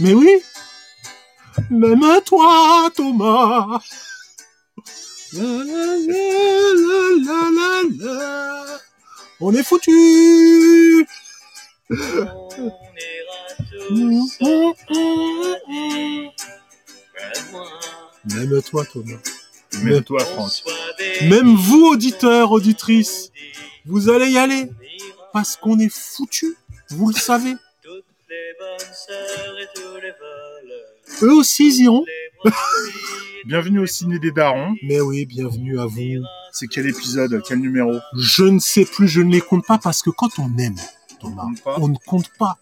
[0.00, 0.42] Mais oui.
[1.70, 3.80] Même toi, Thomas.
[5.34, 6.22] La, la, la,
[7.26, 8.78] la, la, la.
[9.40, 11.06] On est foutu.
[11.90, 11.94] On
[13.90, 15.12] ira tous
[18.34, 19.18] Même toi, Thomas.
[19.82, 20.52] Même toi, Franck.
[21.22, 23.30] Même vous, auditeurs, auditrices,
[23.86, 24.70] vous allez y aller
[25.32, 26.56] parce qu'on est foutu.
[26.90, 27.54] Vous le savez.
[31.22, 32.04] Eux aussi ils iront.
[33.44, 34.74] Bienvenue au Ciné des Darons.
[34.82, 36.24] Mais oui, bienvenue à vous.
[36.50, 40.02] C'est quel épisode Quel numéro Je ne sais plus, je ne les compte pas parce
[40.02, 40.74] que quand on aime,
[41.20, 42.58] Thomas, pas on ne compte pas.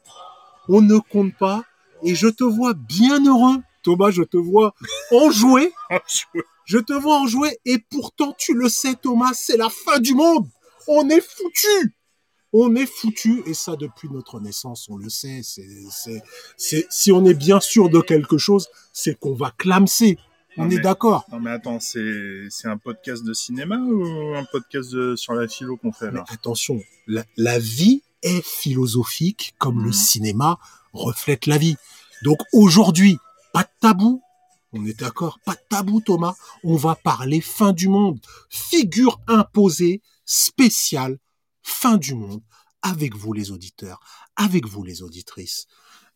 [0.68, 1.64] On ne compte pas.
[2.02, 3.56] Et je te vois bien heureux.
[3.82, 4.74] Thomas, je te vois
[5.10, 5.72] enjoué.
[6.66, 7.58] Je te vois enjoué.
[7.64, 10.46] Et pourtant, tu le sais, Thomas, c'est la fin du monde.
[10.86, 11.94] On est foutu.
[12.52, 13.42] On est foutu.
[13.46, 15.40] Et ça, depuis notre naissance, on le sait.
[15.44, 20.18] C'est, si on est bien sûr de quelque chose, c'est qu'on va clamser.
[20.56, 21.24] On Non, est d'accord.
[21.30, 25.46] Non mais attends, c'est c'est un podcast de cinéma ou un podcast de- sur la
[25.46, 29.92] philo qu'on fait Mais là attention, la, la vie est philosophique comme le Mhm.
[29.92, 30.58] cinéma
[30.92, 31.76] reflète la vie.
[32.24, 33.16] Donc aujourd'hui,
[33.52, 34.22] pas de tabou.
[34.72, 36.34] On est d'accord, pas de tabou Thomas.
[36.64, 38.18] On va parler fin du monde.
[38.48, 41.18] Figure imposée, spéciale,
[41.70, 42.42] fin du monde.
[42.82, 44.00] Avec vous les auditeurs,
[44.36, 45.66] avec vous les auditrices.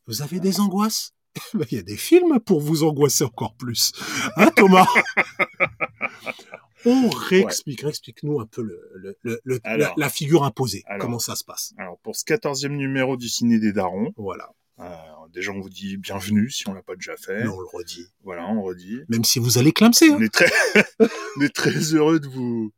[0.07, 1.13] Vous avez des angoisses?
[1.53, 3.93] Ben, Il y a des films pour vous angoisser encore plus.
[4.37, 4.87] Hein Thomas?
[6.87, 9.95] On réexplique, réexplique-nous un peu le, le- le- le- la, Alors.
[9.99, 10.83] la figure imposée.
[10.87, 11.01] Alors.
[11.01, 11.73] Comment ça se passe?
[11.79, 14.51] Alors pour ce quatorzième numéro du Ciné des Darons, Voilà.
[14.81, 14.95] euh,
[15.33, 17.43] déjà on vous dit bienvenue si on l'a pas déjà fait.
[17.43, 18.07] Mais on le redit.
[18.23, 19.01] Voilà, on redit.
[19.09, 20.11] Même si vous allez clamser.
[20.11, 20.17] hein.
[20.19, 20.51] On est très,
[21.39, 22.71] on est très heureux de vous,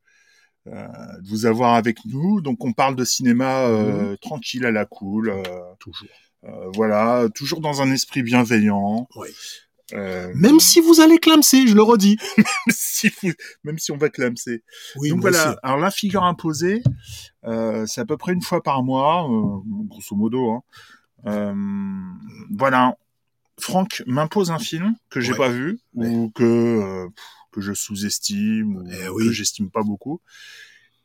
[0.66, 2.40] de vous avoir avec nous.
[2.40, 5.30] Donc on parle de cinéma euh, tranquille à la cool.
[5.30, 5.42] euh,
[5.78, 6.08] Toujours.
[6.44, 9.08] euh, voilà, toujours dans un esprit bienveillant.
[9.16, 9.28] Oui.
[9.94, 12.16] Euh, Même si vous allez clamser, je le redis.
[12.70, 13.30] si vous-
[13.62, 14.64] même si on va clamser.
[14.96, 15.50] Oui, Donc voilà.
[15.50, 15.58] aussi.
[15.62, 16.82] Alors la figure imposée,
[17.44, 20.50] euh, c'est à peu près une fois par mois, euh, grosso modo.
[20.50, 20.62] Hein.
[21.26, 21.54] Euh,
[22.56, 22.96] voilà.
[23.60, 25.38] Franck m'impose un film que j'ai Ouais.
[25.38, 26.08] pas vu Ouais.
[26.08, 27.08] ou que euh,
[27.52, 29.26] que je sous-estime ou Eh oui.
[29.26, 30.20] que j'estime pas beaucoup.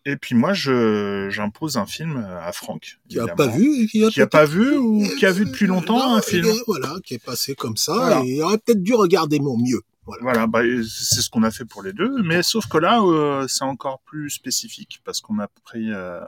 [0.05, 2.99] Et puis moi, je j'impose un film à Franck.
[3.07, 3.35] Qui a évidemment.
[3.35, 6.15] pas vu et qui a, Qui a pas vu ou qui a vu depuis longtemps
[6.15, 6.51] un film.
[6.67, 7.93] Voilà, qui est passé comme ça.
[7.93, 8.21] Voilà.
[8.25, 9.81] Et il aurait peut-être dû regarder mon mieux.
[10.21, 10.47] Voilà.
[10.47, 13.63] Bah, c'est ce qu'on a fait pour les deux, mais sauf que là, euh, c'est
[13.63, 16.19] encore plus spécifique parce qu'on a pris euh,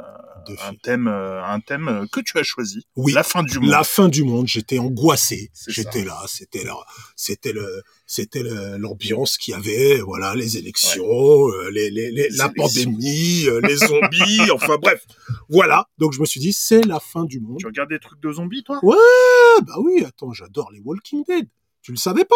[0.47, 2.85] Deux un thème, euh, un thème euh, que tu as choisi.
[2.95, 3.13] Oui.
[3.13, 3.69] La fin du monde.
[3.69, 5.51] La fin du monde, j'étais angoissé.
[5.67, 6.75] J'étais là, c'était là,
[7.15, 8.43] c'était le, c'était
[8.77, 11.03] l'ambiance qu'il y avait, voilà, les élections,
[11.49, 15.05] euh, les, les, les- Les la pandémie, euh, les zombies, enfin bref,
[15.49, 15.87] voilà.
[15.97, 17.57] Donc je me suis dit, c'est la fin du monde.
[17.59, 18.79] Tu regardes des trucs de zombies, toi?
[18.83, 21.47] Ah bah oui, attends, j'adore les Walking Dead.
[21.81, 22.35] Tu le savais pas?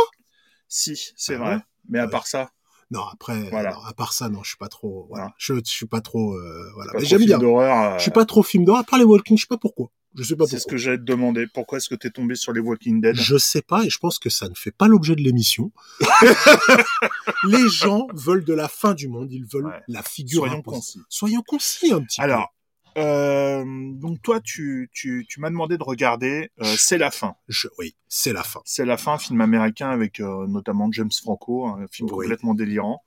[0.68, 1.56] Si, c'est Ah vrai.
[1.56, 2.52] ouais Mais à part ça,
[2.92, 3.72] Non, après, Voilà.
[3.74, 6.34] non, à part ça, non, je suis pas trop, voilà, je, je suis pas trop,
[6.36, 6.92] euh, voilà.
[7.00, 7.38] j'aime bien.
[7.38, 7.94] d'horreur.
[7.94, 8.82] euh, Je suis pas trop film d'horreur.
[8.82, 9.92] À part les Walking, je sais pas pourquoi.
[10.16, 10.72] Je sais pas C'est ce pourquoi.
[10.72, 11.46] que j'allais te demander.
[11.54, 13.16] Pourquoi est-ce que t'es tombé sur les Walking Dead?
[13.16, 15.72] Je sais pas et je pense que ça ne fait pas l'objet de l'émission.
[17.44, 19.82] les gens veulent de la fin du monde, ils veulent Ouais.
[19.88, 20.78] la figure Soyons imposée.
[20.78, 21.00] concis.
[21.10, 22.54] Soyons concis un petit Alors,
[22.98, 23.64] euh,
[23.94, 27.36] donc toi, tu, tu, tu m'as demandé de regarder euh, C'est la fin.
[27.48, 28.62] Je, oui, c'est la fin.
[28.66, 32.26] C'est la fin, film américain avec euh, notamment James Franco, un film Oui.
[32.26, 33.04] complètement délirant.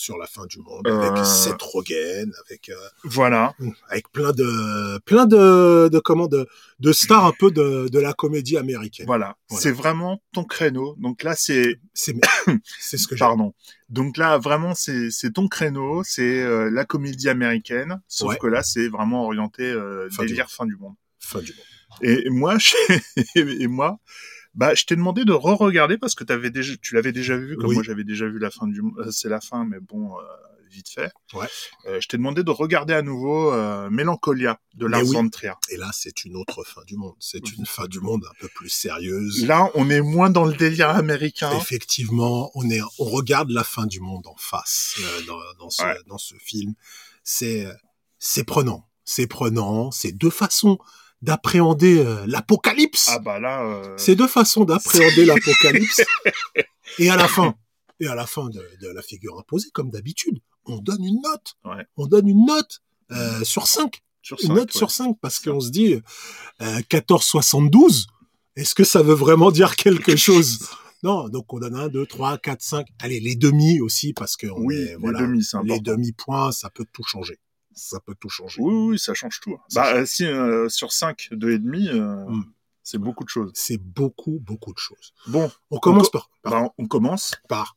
[0.00, 0.98] Sur la fin du monde, Euh.
[1.10, 2.74] avec Seth Rogen, avec, euh,
[3.04, 3.54] Voilà.
[3.90, 6.46] avec plein de, plein de, de comment, de,
[6.78, 9.04] de stars un peu de, de la comédie américaine.
[9.06, 9.36] Voilà.
[9.50, 9.62] Voilà.
[9.62, 10.94] C'est vraiment ton créneau.
[10.98, 12.14] Donc là, c'est C'est,
[12.80, 13.20] c'est ce que j'ai.
[13.20, 13.52] Pardon.
[13.90, 18.38] Donc là, vraiment, c'est c'est ton créneau, c'est euh, la comédie américaine, sauf Ouais.
[18.38, 20.94] que là, c'est vraiment orienté euh, Fin du délire fin du monde.
[21.18, 21.64] Fin du monde.
[22.02, 22.74] Et, et moi, je-
[23.36, 23.98] et moi,
[24.54, 27.74] bah, je t'ai demandé de re-regarder parce que déjà, tu l'avais déjà vu, comme Oui.
[27.74, 30.22] moi j'avais déjà vu la fin du, euh, c'est la fin, mais bon, euh,
[30.70, 31.10] vite fait.
[31.34, 31.46] Ouais.
[31.86, 35.14] Euh, je t'ai demandé de regarder à nouveau euh, Mélancolia de Lars oui.
[35.14, 35.52] von Trier.
[35.70, 37.14] Et là, c'est une autre fin du monde.
[37.18, 39.44] C'est une fin du monde un peu plus sérieuse.
[39.46, 41.50] Là, on est moins dans le délire américain.
[41.56, 44.96] Effectivement, on est, on regarde la fin du monde en face
[45.26, 45.98] dans, dans ce, Ouais.
[46.06, 46.74] dans ce film.
[47.24, 47.66] C'est,
[48.20, 48.88] c'est prenant.
[49.04, 49.90] C'est prenant.
[49.90, 50.78] C'est deux façons
[51.22, 53.08] d'appréhender euh, l'apocalypse.
[53.10, 56.00] Ah bah là, euh, C'est deux façons d'appréhender l'apocalypse.
[56.98, 57.54] Et à la fin,
[58.00, 61.54] et à la fin de, de la figure imposée, comme d'habitude, on donne une note.
[61.64, 61.84] Ouais.
[61.96, 62.80] On donne une note
[63.12, 64.00] euh, sur 5.
[64.22, 64.78] sur Une cinq, note ouais.
[64.78, 66.00] sur 5 parce qu'on se dit
[66.62, 68.06] euh, 14,72.
[68.56, 70.68] Est-ce que ça veut vraiment dire quelque chose?
[71.02, 72.86] Non, donc on donne 1, 2, 3, 4, 5.
[73.00, 76.68] Allez, les demi aussi parce que on Oui, est- les voilà, demi, les demi-points, ça
[76.70, 77.38] peut tout changer.
[77.74, 78.60] Ça peut tout changer.
[78.60, 79.56] Oui, oui, ça change tout.
[79.68, 80.00] Ça bah, change.
[80.00, 82.44] euh, si euh, sur 5, 2,5, euh, Mm.
[82.82, 83.52] C'est beaucoup de choses.
[83.54, 85.12] C'est beaucoup, beaucoup de choses.
[85.28, 87.34] Bon, On commence co- par, par, bah, on commence.
[87.48, 87.76] par-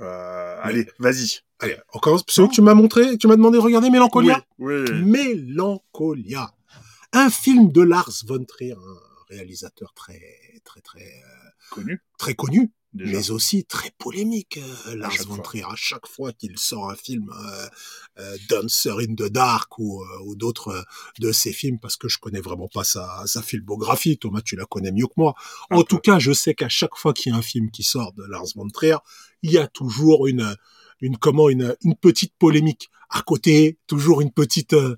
[0.00, 1.40] Euh, allez, vas-y.
[1.58, 2.22] Allez, on commence.
[2.28, 4.44] Celui que tu m'as montré, tu m'as demandé de regarder Mélancolia.
[4.58, 5.02] Oui, oui.
[5.02, 6.54] Mélancolia.
[7.12, 10.20] Un film de Lars von Trier, un réalisateur très,
[10.64, 13.12] très, très, euh, Connu, très connu, déjà.
[13.18, 14.58] mais aussi très polémique.
[14.88, 15.38] euh, Lars von.
[15.38, 17.66] Trier, à chaque fois qu'il sort un film, euh,
[18.20, 20.82] euh, Dancer in the Dark ou, euh, ou d'autres euh,
[21.20, 24.18] de ses films, parce que je connais vraiment pas sa, sa filmographie.
[24.18, 25.34] Thomas, tu la connais mieux que moi.
[25.70, 25.84] Un En peu.
[25.88, 28.24] tout cas, je sais qu'à chaque fois qu'il y a un film qui sort de
[28.24, 28.96] Lars von Trier,
[29.42, 30.56] il y a toujours une,
[31.00, 32.90] une comment, une, une petite polémique.
[33.10, 34.74] À côté, toujours une petite.
[34.74, 34.96] euh,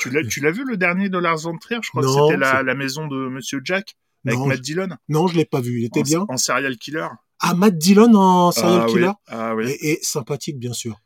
[0.00, 1.80] Tu l'as, tu l'as vu le dernier de Lars von Trier?
[1.82, 3.96] Je crois Non, que c'était la, la maison de Monsieur Jack
[4.26, 4.88] avec non, Matt Dillon.
[5.08, 5.78] non, je l'ai pas vu.
[5.80, 6.26] Il était en, bien.
[6.28, 7.06] En serial killer.
[7.44, 9.06] Ah, Matt Dillon en serial ah, killer.
[9.08, 9.14] Oui.
[9.26, 9.70] Ah oui.
[9.70, 10.96] Et, et sympathique, bien sûr.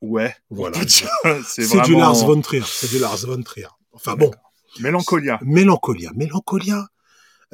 [0.00, 0.34] Ouais.
[0.50, 0.78] Voilà.
[0.86, 1.06] c'est
[1.44, 1.84] C'est vraiment...
[1.84, 2.62] du Lars von Trier.
[2.66, 3.68] C'est du Lars von Trier.
[3.92, 4.32] Enfin bon,
[4.80, 5.38] Mélancolia.
[5.42, 6.10] Mélancolia.
[6.14, 6.86] Mélancolia.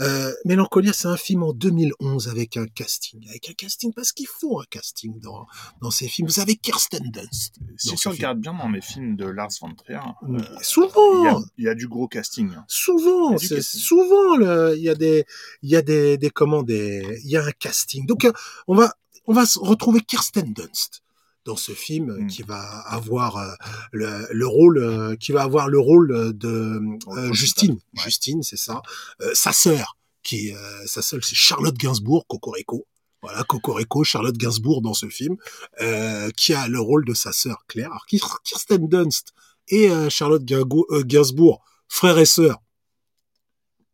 [0.01, 3.25] Euh, Mélancolia, c'est un film en 2011 avec un casting.
[3.29, 5.47] Avec un casting, parce qu'il faut un casting dans,
[5.81, 6.29] dans ces films.
[6.29, 7.57] Vous avez Kirsten Dunst.
[7.77, 9.99] Si dans tu regardes bien dans les films de Lars von Trier,
[10.29, 12.53] euh, y, Souvent, il y a du gros casting.
[12.55, 12.65] hein.
[12.67, 13.61] souvent, casting.
[13.61, 15.25] souvent, il y a des,
[15.63, 18.05] il y a des, des comment, des, il y a un casting.
[18.07, 18.33] Donc, euh,
[18.67, 18.93] on va,
[19.27, 21.04] on va se retrouver Kirsten Dunst
[21.45, 22.27] dans ce film euh, Mm.
[22.29, 23.53] qui va avoir euh,
[23.93, 27.73] le, le rôle, euh, qui va avoir le rôle euh, de euh, principal, Justine.
[27.73, 28.03] ouais.
[28.03, 28.81] Justine, c'est ça.
[29.21, 32.87] Euh, sa sœur, qui, euh, sa sœur, c'est Charlotte Gainsbourg, Cocorico.
[33.23, 35.37] Voilà, Cocorico, Charlotte Gainsbourg dans ce film,
[35.81, 37.91] euh, qui a le rôle de sa sœur Claire.
[37.91, 39.33] Alors, Kir- Kirsten Dunst
[39.69, 42.61] et euh, Charlotte euh, Gainsbourg, frère et sœur.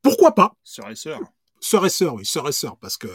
[0.02, 0.52] Pourquoi pas?
[0.64, 1.20] Sœur et sœur.
[1.60, 3.08] Sœur et sœur, oui, sœur et sœur, parce que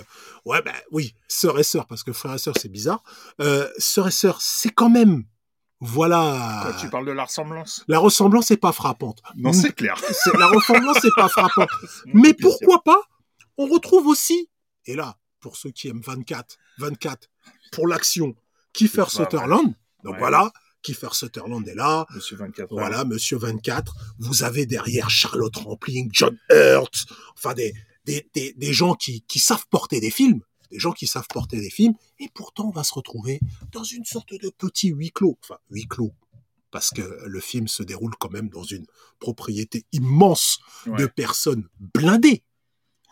[0.45, 3.01] ouais, ben oui, sœur et sœur, parce que frère et sœur c'est bizarre.
[3.42, 5.24] Euh, sœur et sœur, c'est quand même,
[5.80, 7.83] voilà, Quoi, tu parles de la ressemblance?
[7.88, 9.21] La ressemblance est pas frappante.
[9.36, 9.95] Non, c'est clair.
[10.39, 11.69] La ressemblance est pas frappante.
[12.13, 13.01] Mais pourquoi pas?
[13.57, 14.50] On retrouve aussi,
[14.86, 17.27] et là, pour ceux qui aiment 24, 24,
[17.71, 18.36] pour l'action,
[18.74, 19.74] Kiefer Sutherland.
[20.03, 20.19] Donc Ouais.
[20.19, 20.51] voilà,
[20.83, 22.06] Kiefer Sutherland est là.
[22.13, 22.80] Monsieur 24 heures.
[22.80, 23.94] Voilà, Monsieur 24.
[24.19, 27.06] Vous avez derrière Charlotte Rampling, John Hurt,
[27.36, 27.74] enfin des,
[28.05, 30.41] des, des, des gens qui, qui savent porter des films,
[30.71, 33.39] des gens qui savent porter des films, et pourtant on va se retrouver
[33.71, 36.13] dans une sorte de petit huis clos, enfin huis clos,
[36.71, 38.85] parce que le film se déroule quand même dans une
[39.19, 40.97] propriété immense Ouais.
[40.97, 42.43] de personnes blindées.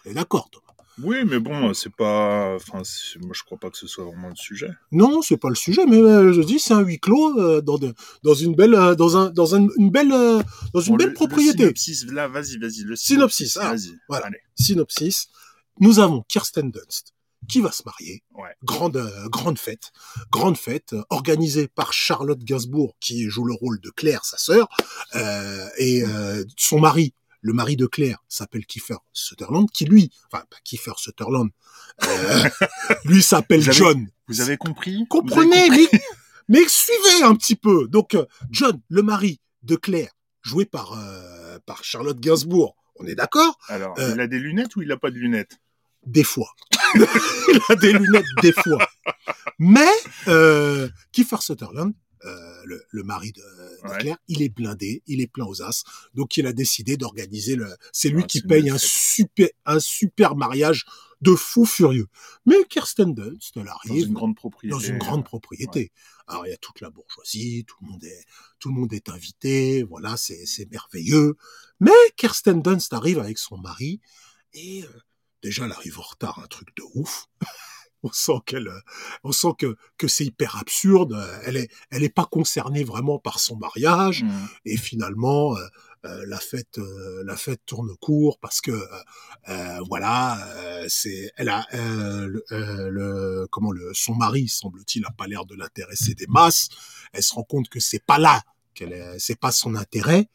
[0.06, 2.56] On est d'accord, Thomas Oui, mais bon, c'est pas.
[2.56, 2.82] Enfin,
[3.22, 4.70] moi, je crois pas que ce soit vraiment le sujet.
[4.92, 7.78] Non, c'est pas le sujet, mais euh, je dis c'est un huis clos euh, dans,
[7.80, 7.94] de-
[8.24, 10.42] dans une belle, euh, dans un, dans un- une belle, euh,
[10.74, 11.58] dans une Bon, belle le- propriété.
[11.64, 12.84] Le synopsis, là, vas-y, vas-y.
[12.84, 13.94] Le Synopsis, ah, Vas-y.
[14.08, 14.28] voilà.
[14.28, 14.38] Allez.
[14.56, 15.30] synopsis,
[15.80, 17.14] nous avons Kirsten Dunst
[17.50, 18.24] qui va se marier.
[18.36, 18.52] Ouais.
[18.64, 19.92] Grande, euh, grande fête.
[20.32, 24.70] Grande fête euh, organisée par Charlotte Gainsbourg qui joue le rôle de Claire, sa sœur.
[25.16, 27.14] Euh, et euh, son mari,
[27.44, 31.50] le mari de Claire, s'appelle Kiefer Sutherland, qui lui, enfin pas Kiefer Sutherland,
[32.04, 32.44] euh,
[33.06, 34.08] lui s'appelle John.
[34.28, 35.06] Vous avez compris?
[35.10, 35.90] Comprenez, avez compris?
[35.92, 36.00] mais,
[36.62, 37.88] mais suivez un petit peu.
[37.90, 40.12] Donc, euh, John, le mari de Claire,
[40.42, 43.58] joué par, euh, par Charlotte Gainsbourg, on est d'accord?
[43.68, 45.60] Alors, Euh, il a des lunettes ou il a pas de lunettes?
[46.06, 46.50] Des fois.
[46.96, 48.88] il a des lunettes des fois.
[49.60, 49.92] Mais
[51.12, 51.94] Kiefer Sutherland,
[52.26, 53.42] euh, le, le mari de,
[53.84, 53.98] Ouais.
[54.00, 57.76] Claire, il est blindé, il est plein aux as, donc il a décidé d'organiser le.
[57.92, 60.86] C'est lui Ah, qui paye un super un super mariage
[61.22, 62.08] de fou furieux.
[62.46, 64.72] Mais Kirsten Dunst, elle Dans arrive une grande propriété.
[64.74, 65.92] dans une grande propriété.
[66.28, 68.26] Alors il y a toute la bourgeoisie, tout le monde est,
[68.60, 71.36] tout le monde est invité, voilà, c'est, c'est merveilleux.
[71.82, 74.00] Mais Kirsten Dunst arrive avec son mari
[74.54, 74.88] et euh,
[75.42, 77.28] déjà elle arrive en retard, un truc de ouf.
[78.04, 78.80] On sent qu'elle, euh,
[79.24, 81.18] on sent que que c'est hyper absurde.
[81.46, 84.48] Elle est, elle est pas concernée vraiment par son mariage Mmh.
[84.66, 85.56] et finalement.
[85.58, 85.62] euh,
[86.06, 88.86] euh, la fête, euh, la fête tourne court parce que euh,
[89.48, 95.06] euh, voilà, euh, c'est, elle a euh, le, euh, le- comment le, son mari semble-t-il
[95.06, 96.68] a pas l'air de l'intéresser des masses.
[97.14, 98.42] Elle se rend compte que c'est pas là,
[98.74, 100.28] qu'elle est, c'est pas son intérêt.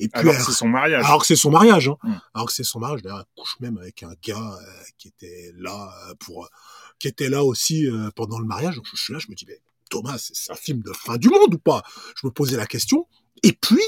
[0.00, 1.04] Et puis Alors que c'est son mariage.
[1.04, 1.96] alors que c'est son mariage, hein.
[2.02, 2.14] Mm.
[2.34, 3.02] Alors que c'est son mariage.
[3.02, 6.48] D'ailleurs, elle couche même avec un gars euh, qui était là euh, pour,
[6.98, 8.76] qui était là aussi euh, pendant le mariage.
[8.76, 9.60] Donc je suis là, je me dis, mais
[9.90, 11.82] Thomas, c'est un film de fin du monde ou pas?
[12.20, 13.06] Je me posais la question.
[13.42, 13.82] Et puis,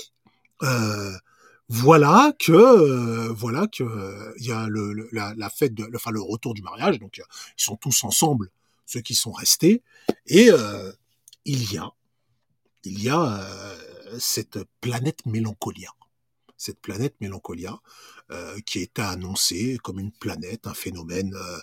[0.62, 1.12] euh,
[1.68, 3.84] voilà que, euh, voilà que
[4.38, 6.98] il y a le, la, fête, de, le- enfin le retour du mariage.
[6.98, 8.50] Donc ils sont tous ensemble,
[8.84, 9.82] ceux qui sont restés,
[10.26, 10.50] et
[11.44, 11.90] il y a,
[12.84, 13.44] il y a
[14.18, 15.90] cette planète Mélancolia
[16.66, 17.78] cette planète Mélancolia,
[18.30, 21.58] euh, qui était annoncée comme une planète, un phénomène euh,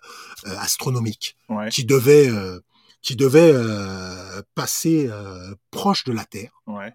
[0.47, 1.69] euh, astronomique, Ouais.
[1.69, 2.29] qui devait,
[3.01, 3.53] qui devait
[4.55, 5.09] passer
[5.71, 6.93] proche de la Terre Ouais.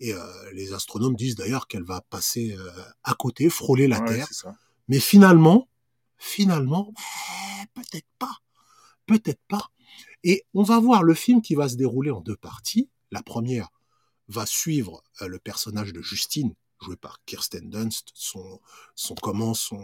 [0.00, 0.12] Et
[0.52, 2.56] les astronomes disent d'ailleurs qu'elle va passer
[3.04, 4.28] à côté, frôler la Ouais, Terre.
[4.88, 5.68] Mais finalement,
[6.18, 8.36] finalement, eh, peut-être pas.
[9.06, 9.70] Peut-être pas.
[10.24, 12.88] Et on va voir le film qui va se dérouler en deux parties.
[13.12, 13.68] La première
[14.28, 16.54] va suivre le personnage de Justine,
[16.84, 18.60] joué par Kirsten Dunst, son,
[18.94, 19.80] son comment, son,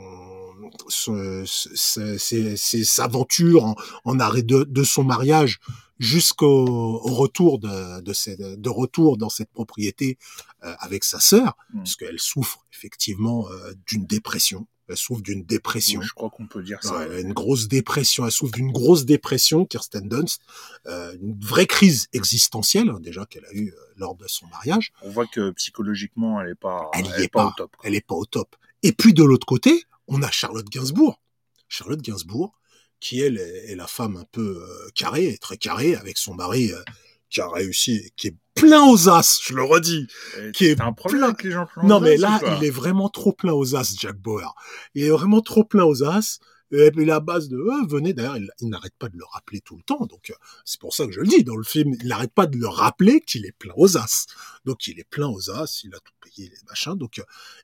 [1.49, 5.61] ses, ses- ses aventures en, en arrêt de, de son mariage
[6.01, 10.19] jusqu'au au retour de, de, de retour dans cette propriété
[10.65, 11.79] euh, avec sa sœur, Mm.
[11.79, 14.67] parce qu'elle souffre effectivement euh, d'une dépression.
[14.89, 16.01] Elle souffre d'une dépression.
[16.01, 16.99] Oui, je crois qu'on peut dire ça.
[16.99, 20.41] Ouais, elle une grosse dépression, elle souffre d'une grosse dépression, Kirsten Dunst,
[20.87, 24.93] euh, une vraie crise existentielle hein, déjà qu'elle a eue euh, lors de son mariage.
[25.03, 27.49] On voit que psychologiquement, elle est pas, Elle y est pas, pas.
[27.51, 27.77] au top.
[27.77, 27.87] quoi.
[27.89, 28.57] Elle est pas au top.
[28.83, 31.21] Et puis de l'autre côté, on a Charlotte Gainsbourg.
[31.69, 32.53] Charlotte Gainsbourg,
[33.01, 36.83] qui elle est, la femme un peu euh, carrée, très carrée, avec son mari euh,
[37.31, 40.07] qui a réussi, qui est plein aux as, je le redis.
[40.39, 42.65] Et qui est un problème plein- avec les gens Non aux mais as, là, il
[42.65, 44.55] est vraiment trop plein aux as, Jack Bauer.
[44.95, 46.39] Il est vraiment trop plein aux as.
[46.73, 49.61] Et puis la base de euh, venez d'ailleurs, il, il n'arrête pas de le rappeler
[49.61, 50.07] tout le temps.
[50.07, 52.47] Donc euh, c'est pour ça que je le dis dans le film, il n'arrête pas
[52.47, 54.27] de le rappeler qu'il est plein aux as.
[54.65, 56.95] Donc il est plein aux as, il a tout payé les machins.
[56.95, 57.21] Donc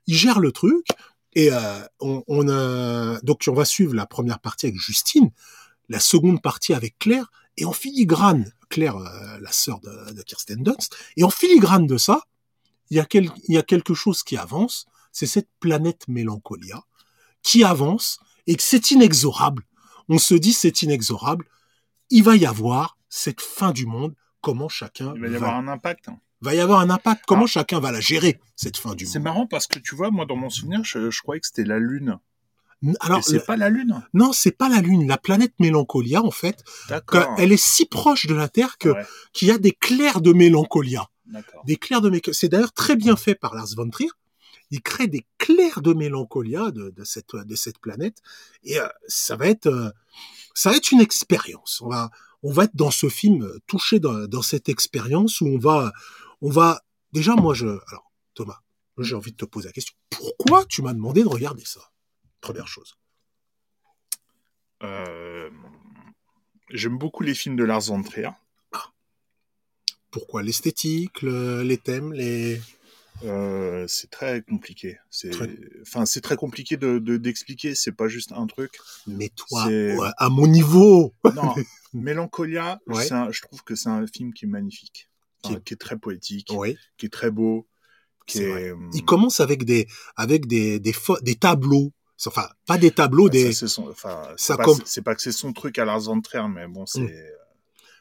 [0.07, 0.85] il gère le truc
[1.33, 5.29] et euh, on, on a donc on va suivre la première partie avec Justine,
[5.89, 10.61] la seconde partie avec Claire et en filigrane Claire, euh, la sœur de, de Kirsten
[10.63, 12.21] Dunst, et en filigrane de ça,
[12.89, 16.81] il y a, quel- il y a quelque chose qui avance, c'est cette planète Mélancolia
[17.43, 19.63] qui avance et que c'est inexorable.
[20.09, 21.45] On se dit c'est inexorable.
[22.09, 24.13] Il va y avoir cette fin du monde.
[24.41, 26.07] Comment chacun Il va y va, avoir un impact.
[26.09, 26.19] hein.
[26.41, 27.23] Va y avoir un impact.
[27.27, 27.47] Comment Ah.
[27.47, 29.23] chacun va la gérer cette fin du C'est monde?
[29.25, 31.79] marrant parce que tu vois, moi, dans mon souvenir, je, je croyais que c'était la
[31.79, 32.19] Lune.
[32.99, 34.03] Alors c'est pas la Lune?
[34.13, 35.07] non, c'est pas la Lune.
[35.07, 37.33] La planète Mélancolia, en fait, D'accord.
[37.39, 40.31] elle est si proche de la Terre que Ouais, qu'il y a des clairs de
[40.31, 41.07] Mélancolia.
[41.25, 41.63] D'accord.
[41.65, 42.21] des clairs de.
[42.31, 44.09] C'est d'ailleurs très bien fait par Lars von Trier.
[44.69, 48.17] Il crée des clairs de mélancolia de, de cette de cette planète
[48.65, 49.89] et euh, ça va être euh,
[50.53, 51.81] ça va être une expérience.
[51.81, 52.11] On va
[52.43, 55.93] on va être dans ce film euh, touché dans, dans cette expérience où on va
[56.41, 56.81] on va
[57.13, 58.59] déjà moi je alors Thomas
[58.99, 61.81] j'ai envie de te poser la question pourquoi tu m'as demandé de regarder ça?
[62.41, 62.95] Première chose
[64.83, 65.49] Euh,
[66.69, 68.29] J'aime beaucoup les films de Lars von Trier.
[70.11, 72.61] pourquoi l'esthétique le- les thèmes les
[73.23, 74.99] Euh, c'est très compliqué.
[75.09, 75.49] C'est, Très.
[75.81, 77.73] enfin, c'est très compliqué de de- d'expliquer.
[77.73, 78.77] c'est pas juste un truc.
[79.07, 79.67] mais toi
[80.17, 81.55] à mon niveau Non,
[81.93, 83.03] Mélancolia, Ouais.
[83.07, 85.09] c'est un- je trouve que c'est un film qui est magnifique,
[85.43, 86.75] Qui- est très poétique, oui.
[86.97, 87.67] qui est très beau,
[88.25, 88.49] qui C'est est.
[88.51, 88.71] vrai.
[88.71, 91.93] hum, il commence avec des avec des des, tableaux.
[92.25, 95.31] Enfin pas des tableaux des c'est son- enfin, ça pas, com- c'est pas que c'est
[95.31, 97.01] son truc à Lars von Trier, mais bon, c'est.
[97.01, 97.11] Mm.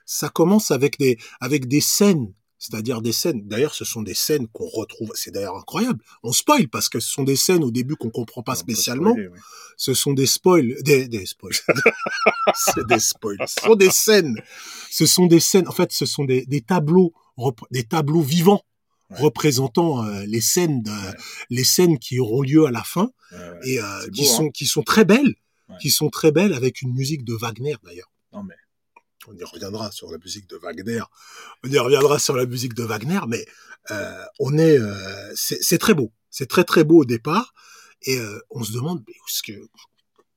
[0.07, 2.33] ça commence avec des avec des scènes.
[2.59, 3.47] C'est-à-dire des scènes.
[3.47, 5.13] D'ailleurs ce sont des scènes qu'on retrouve.
[5.15, 6.03] C'est d'ailleurs incroyable.
[6.23, 9.11] On spoil parce que ce sont des scènes au début qu'on comprend pas on spécialement.
[9.11, 9.39] spoiler, oui.
[9.77, 11.53] ce sont des spoils des des spoils.
[12.55, 13.37] C'est des spoils.
[13.47, 14.41] Ce sont des scènes.
[14.91, 15.69] Ce sont des scènes.
[15.69, 17.13] En fait ce sont des des tableaux
[17.71, 18.63] des tableaux vivants
[19.09, 19.21] Ouais.
[19.21, 21.15] représentant euh, les scènes de, Ouais.
[21.51, 24.67] les scènes qui auront lieu à la fin Ouais, et euh, qui beau, sont qui
[24.67, 25.37] sont très belles,
[25.81, 28.11] qui sont très belles avec une musique de Wagner d'ailleurs.
[28.33, 28.55] Mais
[29.29, 31.03] On y reviendra sur la musique de Wagner.
[31.63, 33.47] On y reviendra sur la musique de Wagner, mais
[33.93, 34.77] euh, on est,
[35.37, 37.55] c'est très beau, c'est très très beau au départ
[38.03, 38.19] et
[38.51, 39.15] on se demande mais
[39.47, 39.69] que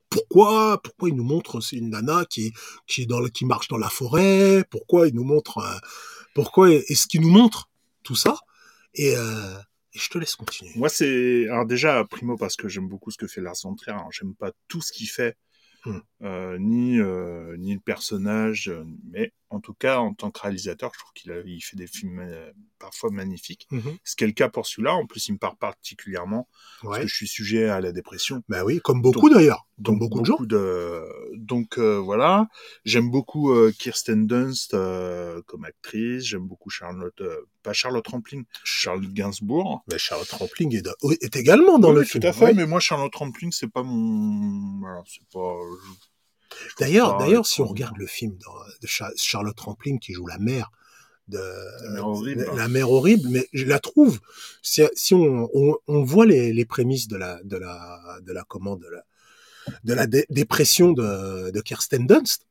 [0.08, 2.52] pourquoi pourquoi il nous montre c'est une nana qui
[2.86, 4.64] qui est dans le, qui marche dans la forêt?
[4.70, 5.58] Pourquoi il nous montre
[6.34, 7.70] pourquoi est-ce qu'il nous montre
[8.02, 8.38] tout ça
[8.94, 9.58] et, euh,
[9.94, 11.48] et je te laisse continuer moi, c'est.
[11.48, 13.96] Alors, déjà, primo, parce que j'aime beaucoup ce que fait Lars von Trier.
[13.96, 15.36] Alors, j'aime pas tout ce qu'il fait,
[15.86, 15.98] Mm.
[16.22, 20.92] Euh, ni, euh, ni le personnage, euh, mais en tout cas, en tant que réalisateur,
[20.94, 23.66] je trouve qu'il a, il fait des films euh, parfois magnifiques.
[23.72, 23.96] Mhm.
[24.04, 24.94] Ce qui est le cas pour celui-là.
[24.94, 26.46] En plus, il me parle particulièrement
[26.82, 28.42] parce ouais que je suis sujet à la dépression.
[28.48, 30.38] bah oui comme beaucoup d'ailleurs comme Donc beaucoup de gens
[31.36, 32.48] Donc euh, voilà,
[32.84, 36.24] j'aime beaucoup euh, Kirsten Dunst euh, comme actrice.
[36.24, 39.82] J'aime beaucoup Charlotte, euh, pas Charlotte Rampling, Charlotte Gainsbourg.
[39.90, 40.86] Mais Charlotte Rampling est,
[41.22, 42.22] est également dans Oui, le film.
[42.22, 42.44] tout à fait.
[42.46, 42.54] ouais.
[42.54, 44.78] Mais moi, Charlotte Rampling, c'est pas mon.
[44.80, 45.56] Voilà, c'est pas.
[45.82, 46.09] je-
[46.78, 48.36] D'ailleurs, pas d'ailleurs, si on trop- regarde le film
[48.80, 50.70] de Cha- Charlotte Rampling qui joue la mère
[51.28, 51.38] de
[51.84, 52.44] La mère horrible.
[52.46, 54.20] la, la mère horrible, mais je la trouve.
[54.62, 58.42] Si, si on, on, on voit les, les prémices de la de la de la
[58.44, 59.04] comment de la
[59.84, 62.46] de la dé- dépression de, de Kirsten Dunst,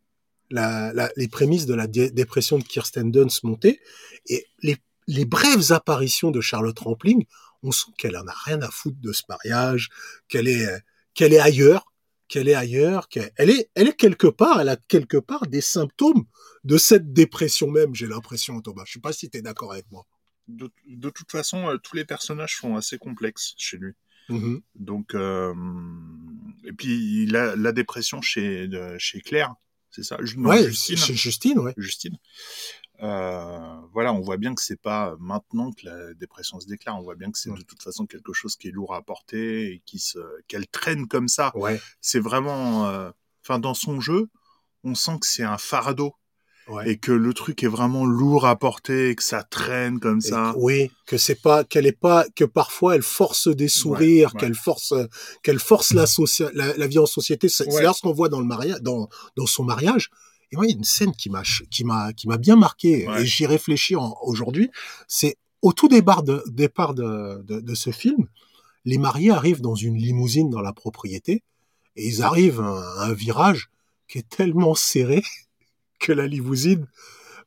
[0.50, 3.82] la, la- les prémices de la dé- dépression de Kirsten Dunst montées
[4.28, 7.26] et les les brèves apparitions de Charlotte Rampling,
[7.64, 9.90] on sent qu'elle en a rien à foutre de ce mariage,
[10.30, 10.66] qu'elle est
[11.16, 11.89] qu'elle est ailleurs,
[12.30, 15.60] qu'elle est ailleurs, qu'elle elle est, elle est quelque part, elle a quelque part des
[15.62, 16.24] symptômes
[16.64, 18.84] de cette dépression même, j'ai l'impression, Thomas.
[18.86, 20.06] Je sais pas si tu es d'accord avec moi.
[20.48, 23.94] de, de toute façon, euh, tous les personnages sont assez complexes chez lui.
[24.30, 24.62] Mhm.
[24.76, 25.54] Donc, euh,
[26.64, 29.54] et puis il a la dépression chez de- chez Claire,
[29.92, 30.18] c'est ça?
[30.38, 30.98] Non, ouais, Justine.
[30.98, 31.74] chez Justine, ouais.
[31.78, 32.16] Justine.
[33.02, 33.60] Euh,
[33.94, 36.98] voilà, on voit bien que c'est pas maintenant que la dépression se déclare.
[37.00, 39.72] On voit bien que c'est de toute façon quelque chose qui est lourd à porter
[39.74, 41.52] et qui se, qu'elle traîne comme ça.
[41.56, 43.10] Ouais, C'est vraiment, euh,
[43.44, 44.28] enfin, dans son jeu,
[44.84, 46.14] on sent que c'est un fardeau
[46.68, 46.92] ouais.
[46.92, 50.30] et que le truc est vraiment lourd à porter et que ça traîne comme Et
[50.30, 50.52] ça.
[50.54, 54.40] que- oui, que c'est pas, qu'elle est pas, que parfois elle force des sourires, ouais.
[54.42, 54.94] qu'elle force,
[55.42, 56.06] qu'elle force la,
[56.54, 57.48] la, la vie en société.
[57.48, 60.10] C'est d'ailleurs ce qu'on voit dans le mariage, dans, dans son mariage.
[60.52, 63.08] Et moi, il y a une scène qui m'a, qui m'a, qui m'a bien marqué
[63.08, 63.22] Ouais.
[63.22, 64.70] et j'y réfléchis en- aujourd'hui.
[65.08, 68.28] C'est au tout départ de, départ de, de, de ce film,
[68.86, 71.44] les mariés arrivent dans une limousine dans la propriété
[71.96, 73.70] et ils arrivent à un virage
[74.08, 75.22] qui est tellement serré
[76.00, 76.88] que la limousine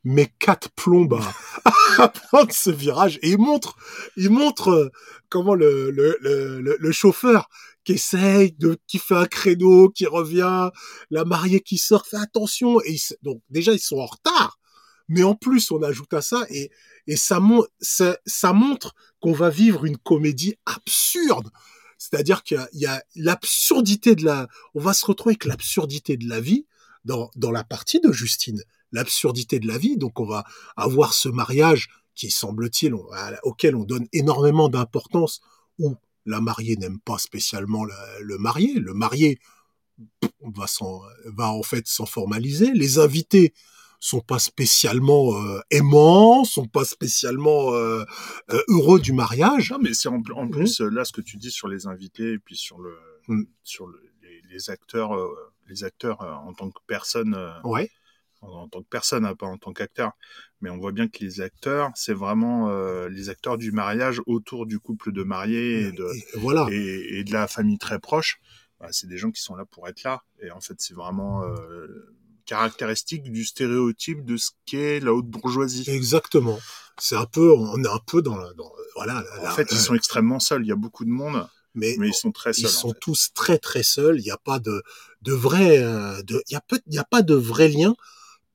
[0.05, 1.19] met quatre plombes
[1.65, 1.71] à,
[2.03, 3.75] à prendre ce virage et il montre,
[4.15, 4.89] il montre euh,
[5.29, 7.49] comment le, le, le, le chauffeur
[7.83, 10.69] qui essaye de, qui fait un créneau, qui revient,
[11.09, 14.59] la mariée qui sort, fait attention et ils donc déjà ils sont en retard,
[15.07, 16.71] mais en plus on ajoute à ça et
[17.05, 17.41] et ça,
[17.81, 21.49] ça, ça montre qu'on va vivre une comédie absurde.
[21.97, 26.39] C'est-à-dire qu'il y a- l'absurdité de la, on va se retrouver avec l'absurdité de la
[26.39, 26.65] vie
[27.03, 28.63] dans, dans la partie de Justine.
[28.93, 29.97] L'absurdité de la vie.
[29.97, 30.45] Donc, on va
[30.77, 32.93] avoir ce mariage qui, semble-t-il,
[33.43, 35.41] auquel on donne énormément d'importance,
[35.79, 38.79] où la mariée n'aime pas spécialement le, le marié.
[38.79, 39.39] Le marié
[40.41, 42.71] va, en fait s'en formaliser.
[42.73, 43.53] Les invités
[43.99, 48.03] sont pas spécialement euh, aimants, sont pas spécialement euh,
[48.51, 49.71] euh, heureux du mariage.
[49.71, 50.51] Non, mais c'est en, en Mhm.
[50.51, 52.97] plus là ce que tu dis sur les invités et puis sur le
[53.29, 53.45] Mhm.
[53.63, 55.33] sur le- les, les acteurs euh,
[55.69, 57.89] les acteurs en tant que personne euh, Ouais,
[58.43, 60.11] en, tant que personne hein, pas en tant qu'acteur
[60.61, 64.65] mais on voit bien que les acteurs c'est vraiment euh, les acteurs du mariage autour
[64.65, 66.67] du couple de mariés et de et voilà.
[66.71, 68.39] et, et de la famille très proche
[68.79, 71.43] Bah, c'est des gens qui sont là pour être là et en fait c'est vraiment
[71.43, 71.87] euh,
[72.45, 76.59] caractéristique du stéréotype de ce qu'est la haute bourgeoisie Exactement.
[76.99, 79.23] C'est un peu, on est un peu dans, la- dans voilà.
[79.33, 81.95] la- en la- fait ils sont extrêmement seuls il y a beaucoup de monde mais,
[81.97, 82.99] mais ils sont très seuls ils en sont fait.
[82.99, 84.19] tous très très seuls.
[84.19, 84.83] Il n'y a pas de
[85.23, 87.95] de vrai, euh, de, il y a peu, il y a pas de vrai lien.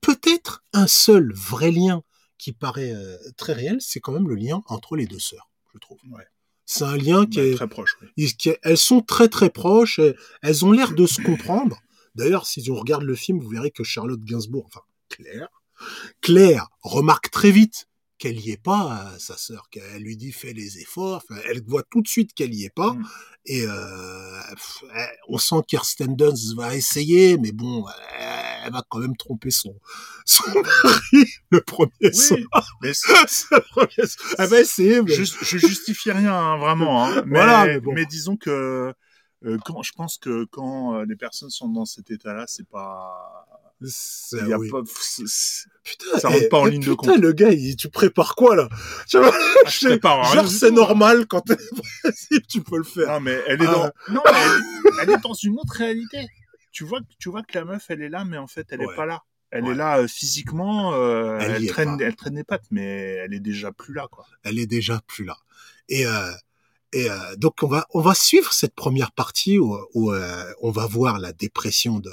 [0.00, 2.02] Peut-être un seul vrai lien
[2.38, 5.78] qui paraît euh, très réel, c'est quand même le lien entre les deux sœurs, je
[5.78, 5.98] trouve.
[6.10, 6.24] Ouais.
[6.66, 8.08] C'est un lien qui Ouais, est, très proche oui.
[8.16, 11.80] Ils- qui- elles sont très très proches, elles- elles ont l'air de se comprendre.
[12.14, 15.48] D'ailleurs, si on regarde le film, vous verrez que Charlotte Gainsbourg, enfin Claire,
[16.20, 17.87] Claire remarque très vite
[18.18, 21.62] qu'elle y est pas, euh, sa sœur, qu'elle lui dit fais les efforts, Enfin, elle
[21.64, 23.06] voit tout de suite qu'elle y est pas, Mm.
[23.46, 24.40] et euh,
[24.94, 27.84] elle- on sent Kirsten Dunst va essayer, mais bon,
[28.64, 29.74] elle va quand même tromper son,
[30.26, 32.68] son mari le premier soir.
[32.82, 32.92] Mais.
[34.38, 37.92] Elle va essayer, mais je, je justifie rien hein, vraiment, hein, mais, Voilà, mais bon.
[37.94, 38.92] mais disons que
[39.44, 43.46] euh, quand je pense que quand euh, les personnes sont dans cet état-là, c'est pas,
[43.80, 44.68] il y a oui.
[44.70, 47.16] pas, c'est- c'est- Putain, Ça rentre et- pas en et ligne de compte.
[47.18, 48.68] le gars, il- tu prépares quoi là?
[49.08, 49.32] Tu vois,
[49.66, 50.74] je prépare rien Genre, c'est tout.
[50.74, 51.56] normal quand t'es
[52.48, 53.08] tu peux le faire.
[53.08, 53.92] Non, mais elle est Ah.
[54.08, 56.26] dans, non, mais elle, elle est dans une autre réalité.
[56.72, 58.92] Tu vois, tu vois que la meuf, elle est là, mais en fait, elle Ouais.
[58.92, 59.22] est pas là.
[59.50, 59.70] Elle Ouais.
[59.72, 62.04] est là euh, physiquement, euh, Elle traîne, pas.
[62.04, 62.84] elle traîne les pattes, mais
[63.24, 64.26] elle est déjà plus là, quoi.
[64.42, 65.36] Elle est déjà plus là.
[65.88, 66.30] Et, euh,
[66.92, 70.70] et euh, donc on va on va suivre cette première partie où, où, euh, on
[70.70, 72.10] va voir la dépression de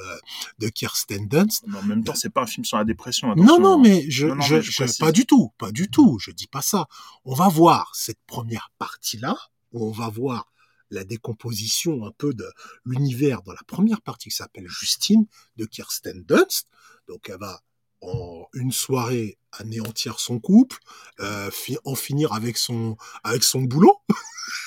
[0.59, 1.63] de Kirsten Dunst.
[1.67, 3.33] Mais en même temps, c'est pas un film sur la dépression.
[3.35, 3.81] Non non hein.
[3.81, 6.47] mais je, Non, non, je, mais je pas du tout pas du tout je dis
[6.47, 6.87] pas ça.
[7.23, 9.37] On va voir cette première partie là
[9.71, 10.51] où on va voir
[10.91, 12.45] la décomposition un peu de
[12.85, 15.25] l'univers dans la première partie qui s'appelle Justine
[15.57, 16.67] de Kirsten Dunst.
[17.07, 17.61] Donc elle va
[18.01, 20.77] en une soirée anéantir son couple,
[21.21, 23.97] euh, fi- en finir avec son avec son boulot,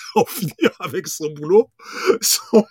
[0.14, 1.70] en finir avec son boulot,
[2.20, 2.64] sans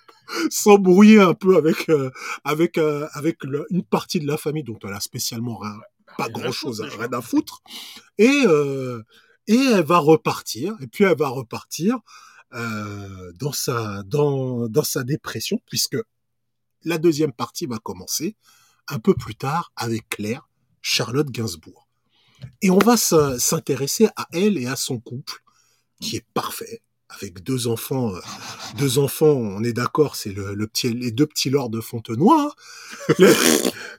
[0.49, 2.09] s'embrouiller un peu avec euh,
[2.43, 5.75] avec euh, avec le- une partie de la famille dont elle a spécialement rien,
[6.17, 7.01] pas Rien à grand chose foutre, déjà.
[7.07, 7.61] rien à foutre.
[8.17, 9.01] Et euh,
[9.47, 11.97] et elle va repartir et puis elle va repartir
[12.53, 15.97] euh, dans sa dans dans sa dépression puisque
[16.83, 18.35] la deuxième partie va commencer
[18.89, 20.47] un peu plus tard avec Claire
[20.81, 21.87] Charlotte Gainsbourg.
[22.61, 25.41] Et on va s'in- s'intéresser à elle et à son couple
[25.99, 28.19] qui est parfait avec deux enfants euh,
[28.77, 32.33] deux enfants on est d'accord c'est le, le petit les deux petits lords de Fontenoy
[32.37, 32.51] hein.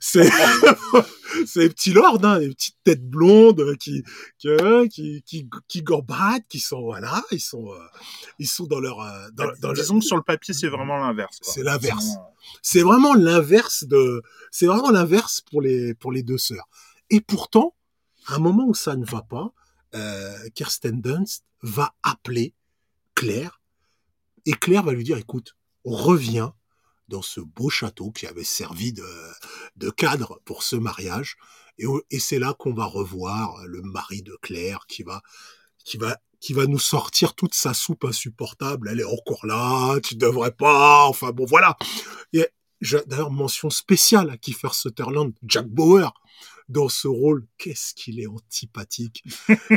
[0.01, 0.29] C'est
[1.47, 4.05] c'est les petits lords hein, les petites têtes blondes qui
[4.39, 4.49] qui
[4.91, 7.79] qui qui, qui gambadent, qui sont voilà ils sont euh,
[8.39, 10.99] ils sont dans leur euh, dans, dans leur- Disons que sur le papier, c'est vraiment
[10.99, 11.39] l'inverse.
[11.43, 12.17] C'est l'inverse.
[12.63, 16.69] C'est vraiment l'inverse de c'est vraiment l'inverse pour les pour les deux sœurs
[17.11, 17.75] et pourtant
[18.27, 19.53] à un moment où ça ne va pas
[19.95, 22.55] euh, Kirsten Dunst va appeler
[23.19, 23.61] Claire
[24.47, 26.55] et Claire va lui dire écoute, reviens
[27.09, 29.05] dans ce beau château qui avait servi de,
[29.75, 31.37] de cadre pour ce mariage
[31.79, 35.23] et, c'est là qu'on va revoir le mari de Claire qui va
[35.85, 38.89] qui va qui va nous sortir toute sa soupe insupportable.
[38.89, 41.07] Elle est encore là, tu devrais pas.
[41.07, 41.77] Enfin bon, voilà.
[43.07, 46.15] D'ailleurs mention spéciale à Kiefer Sutherland, Jack Bauer
[46.69, 47.47] dans ce rôle.
[47.57, 49.25] Qu'est-ce qu'il est antipathique.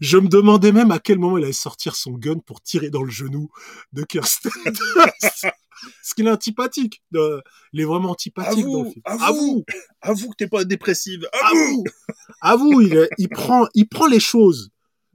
[0.00, 3.02] Je me demandais même à quel moment il allait sortir son gun pour tirer dans
[3.02, 3.48] le genou
[3.92, 4.50] de Kirsten.
[4.64, 7.02] Parce qu'il est antipathique.
[7.10, 9.02] De- il est vraiment antipathique dans le Avoue, film.
[9.04, 9.64] avoue.
[10.00, 11.28] Avoue que t'es pas dépressive.
[11.42, 11.84] Avoue,
[12.40, 14.70] avoue, il, est- il prend, il prend les choses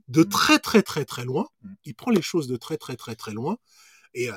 [0.09, 1.47] de très très très très loin.
[1.85, 3.57] Il prend les choses de très très très très loin.
[4.13, 4.35] Et euh,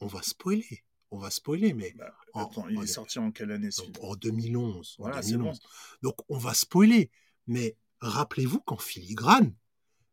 [0.00, 3.50] on va spoiler, on va spoiler, mais Bah, en, il en- est sorti en quelle
[3.52, 3.68] année
[4.00, 4.96] en 2011.
[4.98, 5.60] en Voilà, c'est 2011.
[6.02, 7.10] Donc on va spoiler,
[7.46, 9.54] mais rappelez-vous qu'en filigrane,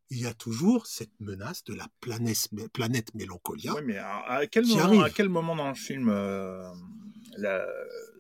[0.10, 3.74] il y a toujours cette menace de la planète, planète Mélancolia.
[3.74, 5.02] Ouais, mais à, à quel moment, arrive.
[5.02, 6.64] à quel moment dans le film euh,
[7.38, 7.68] la-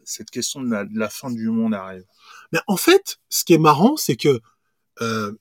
[0.03, 2.05] cette question de la, de la fin du monde arrive?
[2.51, 4.39] Mais en fait, ce qui est marrant, c'est que
[5.01, 5.31] euh,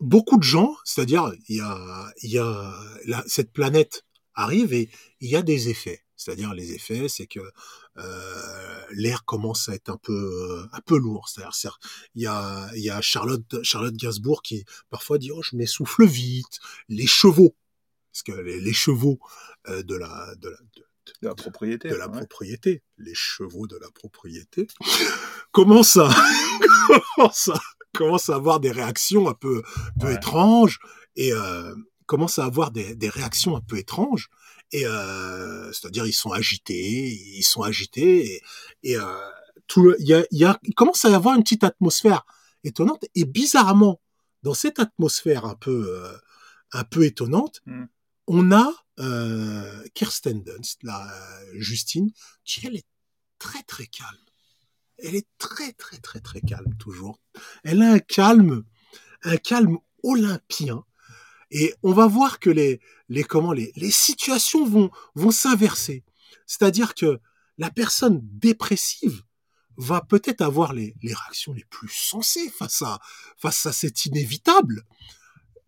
[0.00, 2.74] beaucoup de gens, c'est-à-dire il y a, il y a
[3.06, 6.04] la- cette planète arrive et il y a des effets.
[6.18, 7.40] C'est-à-dire les effets, c'est que
[7.96, 11.28] euh, l'air commence à être un peu euh, un peu lourd.
[11.28, 11.68] C'est-à-dire c'est-
[12.14, 16.04] il y a il y a Charlotte Charlotte Gainsbourg qui parfois dit oh je m'essouffle
[16.06, 16.58] vite.
[16.88, 17.56] Les chevaux,
[18.12, 19.18] parce que les, les chevaux
[19.68, 20.84] euh, de la de la de-
[21.22, 22.18] de la propriété de la ouais.
[22.18, 24.66] propriété, les chevaux de la propriété,
[25.52, 26.10] commencent à,
[27.16, 27.58] commencent à,
[27.94, 29.62] commencent à avoir des réactions un peu,
[30.00, 30.14] peu Ouais.
[30.16, 30.78] étranges
[31.16, 31.74] et euh,
[32.06, 34.28] commencent à avoir des, des réactions un peu étranges.
[34.72, 38.42] Et euh, c'est-à-dire ils sont agités, ils sont agités et,
[38.82, 39.02] et euh,
[39.66, 41.64] tout le, il y a, il y a, il commence à y avoir une petite
[41.64, 42.24] atmosphère
[42.64, 44.00] étonnante et bizarrement
[44.42, 46.16] dans cette atmosphère un peu, euh,
[46.72, 47.84] un peu étonnante, Mm.
[48.26, 51.08] on a euh, Kirsten Dunst, la
[51.54, 52.10] Justine,
[52.44, 52.86] qui elle est
[53.38, 54.18] très très calme.
[54.98, 57.20] Elle est très très très très calme toujours.
[57.62, 58.64] Elle a un calme,
[59.22, 60.84] un calme olympien.
[61.50, 66.04] Et on va voir que les, les comment les, les situations vont vont s'inverser.
[66.46, 67.20] C'est-à-dire que
[67.56, 69.22] la personne dépressive
[69.76, 72.98] va peut-être avoir les, les réactions les plus sensées face à
[73.36, 74.82] face à cet inévitable,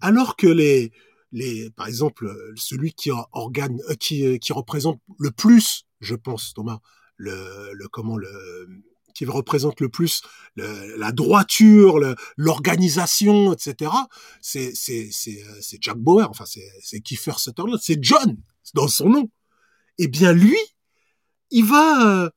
[0.00, 0.92] alors que les
[1.32, 6.52] les par exemple celui qui organe euh, qui euh, qui représente le plus, je pense
[6.54, 6.80] Thomas,
[7.16, 8.82] le le comment le
[9.14, 10.22] qui représente le plus
[10.56, 11.98] le- la droiture,
[12.36, 13.90] l'organisation, etc.
[14.40, 18.36] C'est euh, c'est Jack Bauer, enfin c'est c'est Kiefer Sutherland, c'est John
[18.74, 19.30] dans son nom.
[19.98, 20.56] Eh bien lui,
[21.50, 22.30] il va euh,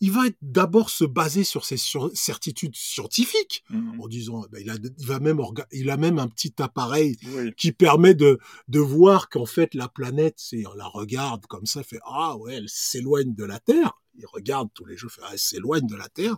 [0.00, 4.00] il va d'abord se baser sur ses sur- certitudes scientifiques Mhm.
[4.00, 7.52] en disant ben, il a il va même il a même un petit appareil Oui.
[7.56, 11.82] qui permet de, de voir qu'en fait la planète, c'est on la regarde comme ça,
[11.84, 13.92] fait ah ouais, elle s'éloigne de la Terre.
[14.14, 16.36] Il regarde tous les jours, ah, elle s'éloigne de la Terre.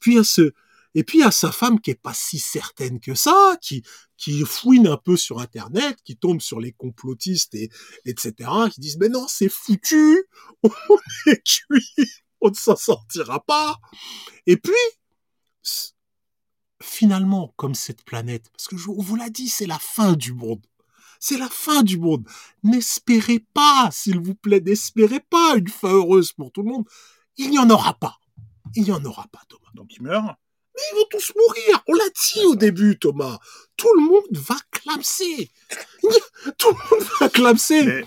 [0.00, 0.52] Puis il y a ce
[0.96, 3.82] et puis il y a sa femme qui est pas si certaine que ça, qui
[4.16, 7.68] qui fouine un peu sur Internet, qui tombe sur les complotistes et
[8.04, 8.48] etc.
[8.72, 10.24] qui disent mais non c'est foutu,
[10.62, 10.70] on
[11.26, 13.76] est cuit, on ne s'en sortira pas.
[14.46, 14.72] Et puis
[16.84, 20.64] finalement, comme cette planète, parce que je vous l'a dit, c'est la fin du monde.
[21.26, 22.28] C'est la fin du monde.
[22.62, 26.84] N'espérez pas, s'il vous plaît, n'espérez pas une fin heureuse pour tout le monde.
[27.38, 28.18] Il n'y en aura pas.
[28.76, 29.70] Il n'y en aura pas, Thomas.
[29.74, 30.36] Donc il meurt.
[30.76, 31.82] Mais ils vont tous mourir.
[31.88, 33.38] On l'a dit au début, Thomas.
[33.78, 35.50] Tout le monde va clamser.
[36.58, 37.84] Tout le monde va clamser.
[37.86, 38.04] Mais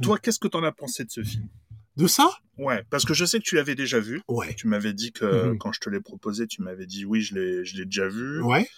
[0.00, 1.48] toi, qu'est-ce que t'en as pensé de ce film?
[1.96, 2.30] De ça?
[2.56, 4.22] Ouais, parce que je sais que tu l'avais déjà vu.
[4.28, 4.54] Ouais.
[4.54, 5.58] Tu m'avais dit que Mhm.
[5.58, 8.40] quand je te l'ai proposé, tu m'avais dit oui, je l'ai, je l'ai déjà vu.
[8.42, 8.68] Ouais.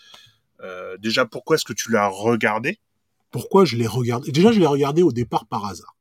[0.61, 2.78] Euh, déjà, pourquoi est-ce que tu l'as regardé?
[3.34, 5.96] Pourquoi je l'ai regardé Déjà, je l'ai regardé au départ par hasard.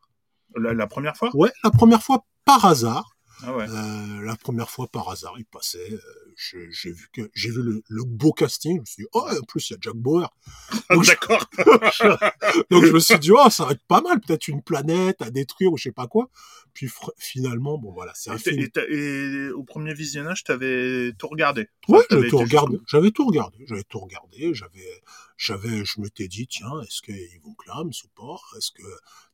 [0.56, 1.32] la, la première fois?
[1.34, 3.13] Ouais, la première fois par hasard.
[3.46, 3.66] Ah ouais.
[3.70, 5.92] Euh, la première fois par hasard, il passait.
[5.92, 8.78] euh, j'ai vu que j'ai vu le, le beau casting.
[8.78, 10.34] Je me suis dit, oh, en plus il y a Jack Bauer.
[10.90, 11.46] Donc, je, D'accord.
[12.72, 15.30] donc je me suis dit, oh, ça va être pas mal, peut-être une planète à
[15.30, 16.30] détruire ou je sais pas quoi.
[16.74, 18.68] Puis finalement, bon voilà, c'est un Et, film.
[18.90, 21.68] et au premier visionnage, t'avais tout regardé.
[21.88, 22.80] Ouais, j'avais tout regardé.
[22.88, 23.58] J'avais tout regardé.
[23.68, 24.54] J'avais tout regardé.
[24.54, 25.02] J'avais,
[25.38, 28.84] j'avais, je m'étais dit, tiens, est-ce qu'ils vont clamer ou pas Est-ce que,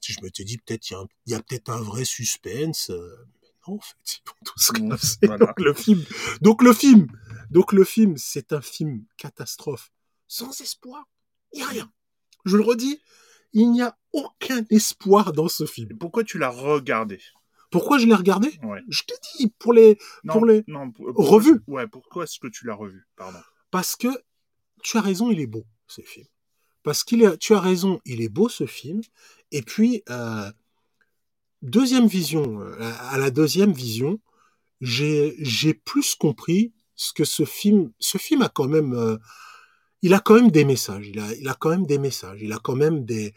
[0.01, 2.89] si je m'étais dit, peut-être, il y a, peut-être un vrai suspense.
[2.89, 3.15] euh,
[3.75, 5.17] en fait, ils vont tous Mmh, classer.
[5.23, 5.45] voilà.
[5.47, 6.03] Donc le film,
[6.41, 7.07] donc le film,
[7.51, 9.91] donc le film, c'est un film catastrophe,
[10.27, 11.05] sans espoir.
[11.53, 11.91] Il n'y a rien.
[12.45, 13.01] Je le redis,
[13.53, 15.97] il n'y a aucun espoir dans ce Et film.
[15.97, 17.19] pourquoi tu l'as regardé?
[17.71, 18.57] Pourquoi je l'ai regardé?
[18.63, 18.81] Ouais.
[18.89, 21.61] Je t'ai dit pour les, Non, Pour les- non, pour- Revu.
[21.67, 23.07] Ouais, pourquoi est-ce que tu l'as revu?
[23.15, 23.39] Pardon.
[23.71, 24.07] parce que
[24.81, 26.25] tu as raison, il est beau, ce film.
[26.81, 29.01] Parce qu'il est, tu as raison, il est beau, ce film.
[29.51, 30.51] Et puis, euh,
[31.61, 34.19] deuxième vision, euh, à la deuxième vision,
[34.81, 39.17] j'ai, plus compris ce que ce film, ce film a quand même, euh,
[40.01, 41.07] il a quand même des messages.
[41.07, 42.41] Il a, il a quand même des messages.
[42.41, 43.33] Il a quand même des,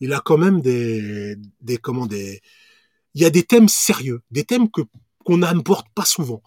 [0.00, 2.40] il a quand même des, des, comment des,
[3.14, 4.82] il y a des thèmes sérieux, des thèmes que
[5.24, 6.40] qu'on n'aborde pas souvent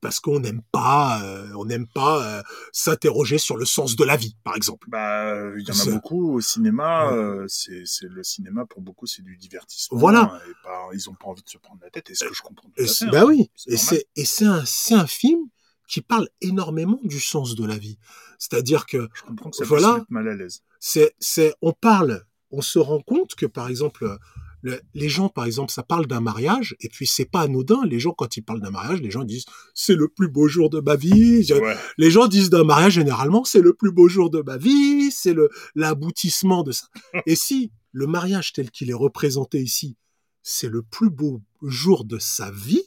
[0.00, 4.16] parce qu'on n'aime pas, euh, on n'aime pas euh, s'interroger sur le sens de la
[4.16, 4.88] vie, par exemple.
[4.90, 7.12] Bah, il y en a beaucoup au cinéma.
[7.12, 9.98] Euh, c'est, le cinéma pour beaucoup, c'est du divertissement.
[9.98, 10.40] Voilà.
[10.46, 12.10] Et ils ont pas envie de se prendre la tête.
[12.10, 13.24] Est-ce que je comprends tout à fait, bah hein.
[13.26, 13.50] oui.
[13.66, 15.40] Et c'est et c'est un c'est un film
[15.88, 17.98] qui parle énormément du sens de la vie.
[18.38, 19.86] C'est-à-dire que Je comprends que ça Voilà.
[19.86, 20.62] peut se mettre mal à l'aise.
[20.80, 24.18] c'est c'est on parle, on se rend compte que par exemple
[24.64, 27.80] le- les gens par exemple ça parle d'un mariage et puis c'est pas anodin.
[27.84, 30.70] Les gens quand ils parlent d'un mariage, les gens disent c'est le plus beau jour
[30.70, 31.46] de ma vie.
[31.52, 31.76] Ouais.
[31.98, 35.34] Les gens disent d'un mariage généralement, c'est le plus beau jour de ma vie, c'est
[35.34, 36.86] le l'aboutissement de ça.
[37.26, 39.96] Et si le mariage tel qu'il est représenté ici,
[40.42, 42.82] c'est le plus beau jour de sa vie,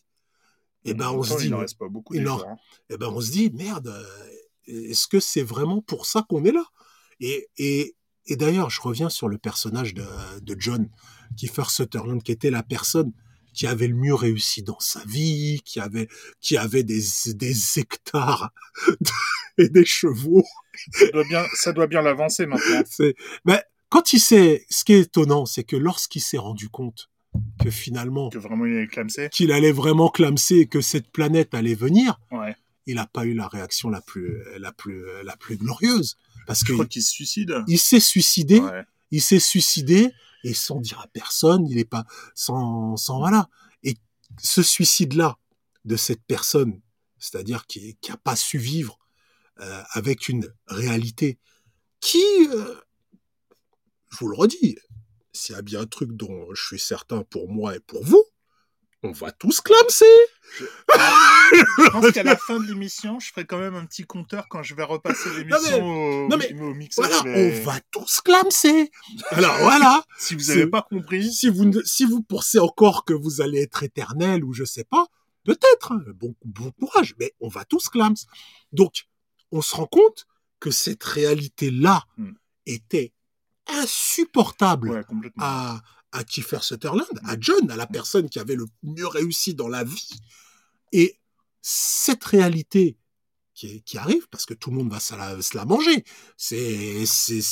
[0.83, 2.13] eh ben En on se dit, il en reste pas beaucoup.
[2.15, 2.57] il des en- jours, hein.
[2.89, 4.03] eh ben on se dit merde, euh,
[4.89, 6.65] est-ce que c'est vraiment pour ça qu'on est là?
[7.19, 7.93] Et et
[8.29, 10.03] et d'ailleurs, je reviens sur le personnage de,
[10.41, 10.89] de John
[11.37, 13.13] Kiefer Sutherland, qui était la personne
[13.53, 16.07] qui avait le mieux réussi dans sa vie, qui avait
[16.41, 17.01] qui avait des
[17.33, 18.51] des hectares
[18.87, 19.09] de-
[19.63, 20.43] et des chevaux.
[20.91, 22.83] Ça doit bien, ça doit bien l'avancer maintenant.
[23.45, 27.09] Mais quand il s'est, ce qui est étonnant, c'est que lorsqu'il s'est rendu compte
[27.63, 29.29] que finalement, Que vraiment il est clamsé.
[29.31, 32.55] qu'il allait vraiment clamser et que cette planète allait venir, Ouais.
[32.85, 36.17] il n'a pas eu la réaction la plus, la plus, la plus glorieuse.
[36.45, 37.53] Parce Je que crois qu'il se suicide.
[37.67, 38.83] il s'est suicidé, Ouais.
[39.11, 40.11] Il s'est suicidé,
[40.43, 43.49] et sans dire à personne, il est pas, sans, sans, voilà.
[43.83, 43.95] Et
[44.39, 45.37] ce suicide-là,
[45.85, 46.81] de cette personne,
[47.17, 48.99] c'est-à-dire qui, qui a pas su vivre,
[49.59, 51.39] euh, avec une réalité
[51.99, 52.75] qui, euh,
[54.11, 54.77] je vous le redis,
[55.33, 58.23] s'il y a bien un truc dont je suis certain pour moi et pour vous,
[59.07, 60.05] on va tous clamser.
[60.59, 64.63] Je pense qu'à la fin de l'émission, je ferai quand même un petit compteur quand
[64.63, 67.09] je vais repasser l'émission au, non mais, au mixage.
[67.09, 68.91] Voilà, on va tous clamser.
[69.31, 70.03] Alors voilà.
[70.17, 73.83] Si vous n'avez pas compris, si vous si vous pensez encore que vous allez être
[73.83, 75.05] éternel ou je sais pas,
[75.43, 75.91] peut-être.
[75.91, 78.15] hein, bon, bon courage, mais on va tous clams.
[78.71, 79.05] Donc,
[79.51, 80.25] on se rend compte
[80.59, 82.31] que cette réalité-là Hmm.
[82.65, 83.13] était
[83.69, 85.01] insupportable ouais,
[85.39, 85.81] à,
[86.17, 89.83] à Kiefer Sutherland, à John, à la personne qui avait le mieux réussi dans la
[89.83, 90.19] vie.
[90.91, 91.19] Et
[91.61, 92.97] cette réalité
[93.53, 95.15] qui, arrive, parce que tout le monde va se
[95.55, 96.05] la, manger,
[96.37, 97.05] c'est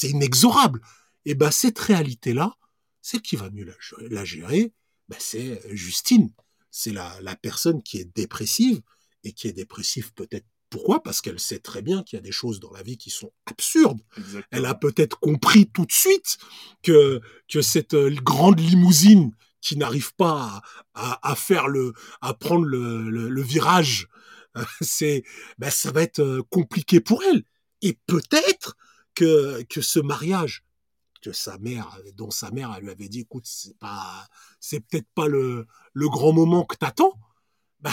[0.04, 0.82] inexorable.
[1.26, 2.56] Et ben cette réalité-là,
[3.02, 3.66] celle qui va mieux
[4.10, 4.72] la, gérer-
[5.10, 6.32] ben, c'est Justine.
[6.70, 8.82] C'est la personne qui est dépressive,
[9.26, 11.02] et qui est dépressive peut-être pourquoi?
[11.04, 13.32] Parce qu'elle sait très bien qu'il y a des choses dans la vie qui sont
[13.46, 14.02] absurdes.
[14.18, 14.44] Exactement.
[14.52, 16.38] Elle a peut-être compris tout de suite
[16.84, 20.62] que, que cette euh, grande limousine qui n'arrive pas
[20.94, 24.08] à, à, à faire le, à prendre le, le, le virage,
[24.58, 25.24] euh, c'est,
[25.58, 27.44] ben, ça va être euh, compliqué pour elle.
[27.82, 28.76] Et peut-être
[29.14, 30.64] que, que ce mariage
[31.22, 34.28] que sa mère, dont sa mère, elle lui avait dit, écoute, c'est pas,
[34.60, 37.20] c'est peut-être pas le, le grand moment que t'attends.
[37.80, 37.92] Bah,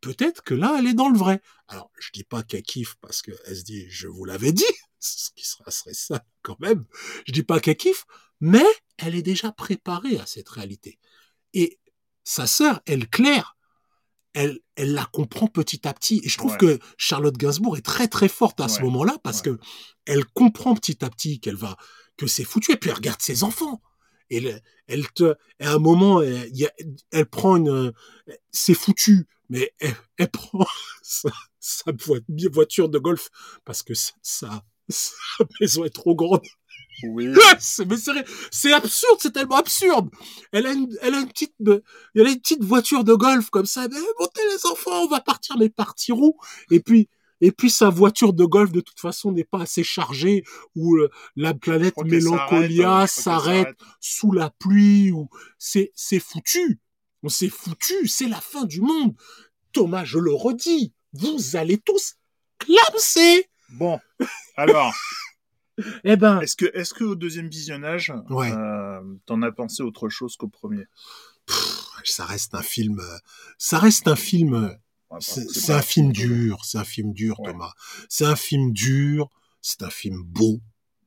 [0.00, 1.40] peut-être que là, elle est dans le vrai.
[1.68, 4.64] Alors, je dis pas qu'elle kiffe parce qu'elle se dit, je vous l'avais dit,
[4.98, 6.84] ce qui serait, serait ça quand même.
[7.26, 8.04] Je dis pas qu'elle kiffe,
[8.40, 8.64] mais
[8.96, 10.98] elle est déjà préparée à cette réalité.
[11.54, 11.78] Et
[12.24, 13.56] sa sœur, elle, Claire,
[14.34, 16.20] elle, elle la comprend petit à petit.
[16.22, 16.58] Et je trouve Ouais.
[16.58, 19.56] que Charlotte Gainsbourg est très très forte à ce moment-là parce Ouais.
[19.56, 19.58] que
[20.04, 21.76] elle comprend petit à petit qu'elle va,
[22.16, 22.72] que c'est foutu.
[22.72, 23.80] Et puis elle regarde ses enfants.
[24.30, 26.50] Et elle, elle te, à un moment, elle,
[27.10, 27.92] elle prend une,
[28.52, 30.66] c'est foutu, mais elle, elle prend
[31.02, 31.30] sa,
[31.60, 32.20] sa voi-
[32.52, 33.28] voiture de golf
[33.64, 36.46] parce que sa, sa, sa maison est trop grande.
[37.04, 37.32] Oui.
[37.60, 40.10] C'est, mais c'est, c'est absurde, c'est tellement absurde.
[40.50, 43.66] Elle a une, elle a une petite, elle a une petite voiture de golf comme
[43.66, 43.86] ça.
[43.88, 46.34] Mais montez les enfants, on va partir, mais partiront.
[46.72, 47.08] Et puis,
[47.40, 51.08] et puis sa voiture de golf de toute façon n'est pas assez chargée ou euh,
[51.36, 56.80] la planète Mélancolia euh, qu'elle s'arrête sous la pluie ou c'est, c'est foutu.
[57.22, 59.14] On s'est foutu, c'est la fin du monde.
[59.72, 62.14] Thomas, je le redis, vous allez tous
[62.58, 63.48] clamser.
[63.70, 63.98] Bon,
[64.56, 64.94] alors,
[66.04, 68.50] Eh ben, est-ce que, est-ce que au deuxième visionnage, Ouais.
[68.50, 70.84] euh, t'en as pensé autre chose qu'au premier?
[71.46, 73.00] Pff, ça reste un film,
[73.58, 74.76] ça reste un film,
[75.10, 77.52] Ouais, c'est, un film dur, c'est un film dur, Ouais.
[77.52, 77.72] Thomas.
[78.08, 79.28] C'est un film dur,
[79.62, 80.60] c'est un film beau.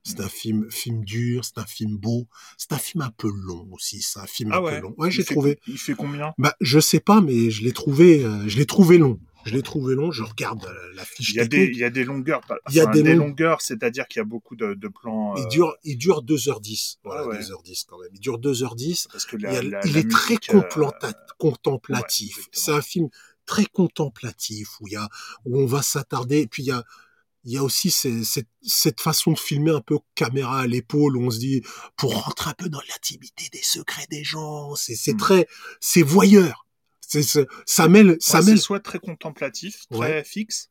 [0.03, 3.67] C'est un film, film dur, c'est un film beau, c'est un film un peu long
[3.71, 4.75] aussi, c'est un film Ah un ouais?
[4.77, 4.95] peu long.
[4.97, 5.59] Ouais, j'ai trouvé.
[5.67, 6.33] Il fait combien?
[6.39, 9.19] Bah, je sais pas, mais je l'ai trouvé, euh, je l'ai trouvé long.
[9.43, 10.11] Je l'ai trouvé long.
[10.11, 12.41] Je regarde euh, la fiche Il y a des, il y a des longueurs.
[12.69, 15.35] Il y a des des long- longueurs, c'est-à-dire qu'il y a beaucoup de, de plans.
[15.35, 16.97] Il euh, dure, il dure 2h10.
[17.03, 17.39] Voilà, Ah ouais.
[17.39, 18.09] 2h10 quand même.
[18.13, 19.07] Il dure 2h10.
[19.11, 20.61] Parce que Il, la- a- la- il la est très euh,
[21.39, 22.37] contemplatif.
[22.37, 23.09] ouais, c'est un film
[23.45, 25.09] très contemplatif où il y a,
[25.45, 26.39] où on va s'attarder.
[26.41, 26.83] Et puis il y a,
[27.43, 31.17] il y a aussi ces- cette, cette façon de filmer un peu caméra à l'épaule
[31.17, 31.61] où on se dit,
[31.97, 34.75] pour rentrer un peu dans l'intimité des secrets des gens.
[34.75, 35.17] C'est, c'est Mm.
[35.17, 35.47] très,
[35.79, 36.65] c'est voyeur.
[37.01, 37.23] C'est,
[37.65, 40.23] ça mêle, ça ouais, mêle soit très contemplatif, très Ouais.
[40.23, 40.69] fixe,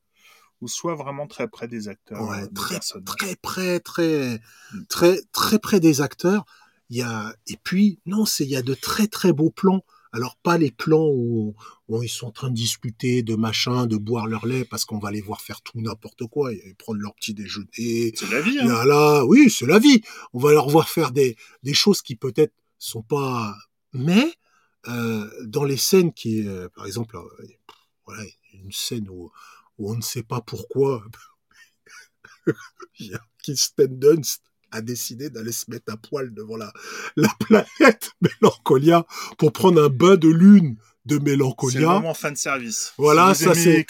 [0.61, 4.41] ou soit vraiment très près des acteurs, Ouais, euh, des très, très près, très,
[4.73, 4.85] Mm.
[4.89, 6.45] très, très près des acteurs.
[6.89, 9.85] Il y a, et puis, non, c'est, il y a de très, très beaux plans.
[10.13, 11.55] Alors, pas les plans où,
[11.89, 14.99] où ils sont en train de discuter, de machin, de boire leur lait, parce qu'on
[14.99, 18.13] va les voir faire tout n'importe quoi, et prendre leur petit déjeuner.
[18.17, 18.67] C'est la vie, hein.
[18.67, 20.03] Là, là, oui, c'est la vie.
[20.33, 23.57] On va leur voir faire des, des choses qui peut-être sont pas,
[23.93, 24.35] mais,
[24.89, 27.47] euh, dans les scènes qui, euh, par exemple, euh,
[28.07, 29.31] voilà, une scène où,
[29.79, 31.05] où on ne sait pas pourquoi,
[32.99, 36.73] il y a Kirsten Dunst a décidé d'aller se mettre à poil devant la,
[37.17, 39.05] la planète Mélancolia
[39.39, 41.89] pour prendre un bain de lune de C'est le Mélancolia.
[41.89, 42.93] moment fan service.
[42.99, 43.87] Voilà, si ça, c'est-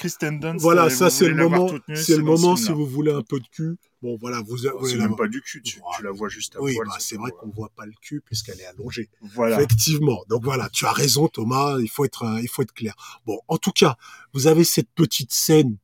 [0.59, 3.41] Voilà, et ça c'est le moment, c'est le ce moment si vous voulez un peu
[3.41, 3.77] de cul.
[4.01, 6.75] Bon, voilà, vous, Oh, C'est même pas du cul, tu, la vois juste à Oui,
[6.87, 7.37] bah, c'est vrai ouais.
[7.39, 9.11] qu'on voit pas le cul puisqu'elle est allongée.
[9.35, 9.57] Voilà.
[9.57, 10.25] Effectivement.
[10.31, 12.95] Donc voilà, tu as raison Thomas, il faut être euh, il faut être clair.
[13.27, 13.97] Bon, en tout cas,
[14.33, 15.77] vous avez cette petite scène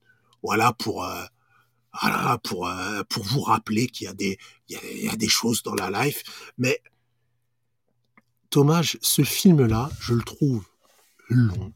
[0.43, 1.25] voilà pour euh,
[2.43, 5.75] pour euh, pour vous rappeler qu'il y a des il y a, des choses dans
[5.75, 6.23] la life
[6.59, 6.81] mais
[8.51, 10.65] Thomas, ce film là, je le trouve
[11.29, 11.73] long,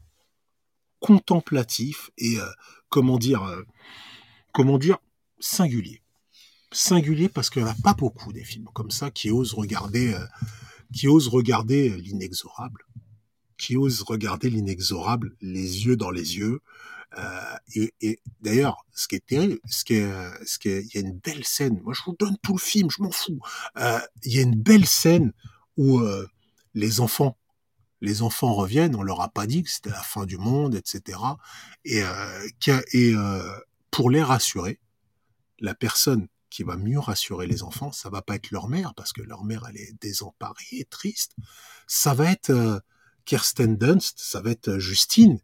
[0.99, 2.45] contemplatif et euh,
[2.89, 3.63] comment dire euh,
[4.53, 4.97] comment dire
[5.39, 6.01] singulier.
[6.71, 10.17] Singulier parce qu'il n'y en a pas beaucoup des films comme ça qui osent regarder
[10.93, 12.85] qui osent regarder l'inexorable,
[13.57, 16.61] qui osent regarder l'inexorable les yeux dans les yeux.
[17.17, 20.95] Euh, et et d'ailleurs, ce qui est terrible, ce qui est, ce qui est, il
[20.95, 21.79] y a une belle scène.
[21.83, 23.39] Moi, je vous donne tout le film, je m'en fous.
[23.77, 25.33] Euh, il y a une belle scène
[25.77, 26.27] où euh,
[26.73, 27.37] les enfants,
[28.01, 28.95] les enfants reviennent.
[28.95, 31.19] On leur a pas dit que c'était la fin du monde, etc.
[31.85, 32.47] Et, euh,
[32.93, 33.59] et euh,
[33.91, 34.79] pour les rassurer,
[35.59, 39.13] la personne qui va mieux rassurer les enfants, ça va pas être leur mère parce
[39.13, 41.35] que leur mère elle est désemparée et triste.
[41.87, 42.79] Ça va être euh,
[43.25, 45.39] Kirsten Dunst, ça va être Justine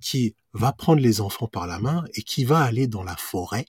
[0.00, 3.66] qui va prendre les enfants par la main et qui va aller dans la forêt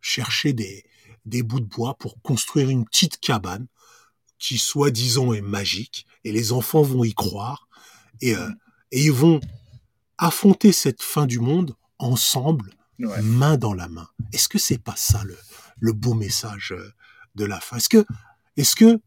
[0.00, 0.84] chercher des
[1.24, 3.68] des bouts de bois pour construire une petite cabane
[4.38, 7.68] qui soi-disant est magique et les enfants vont y croire
[8.20, 8.50] et euh,
[8.90, 9.40] et ils vont
[10.18, 13.20] affronter cette fin du monde ensemble Ouais.
[13.22, 14.06] main dans la main.
[14.32, 15.36] Est-ce que c'est pas ça le,
[15.80, 16.92] le beau message euh,
[17.34, 17.78] de la fin?
[17.78, 18.04] Est-ce que,
[18.56, 19.00] est-ce que,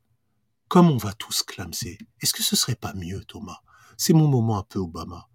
[0.68, 3.60] comme on va tous clamser, est-ce que ce serait pas mieux, Thomas?
[3.96, 5.30] C'est mon moment un peu Obama.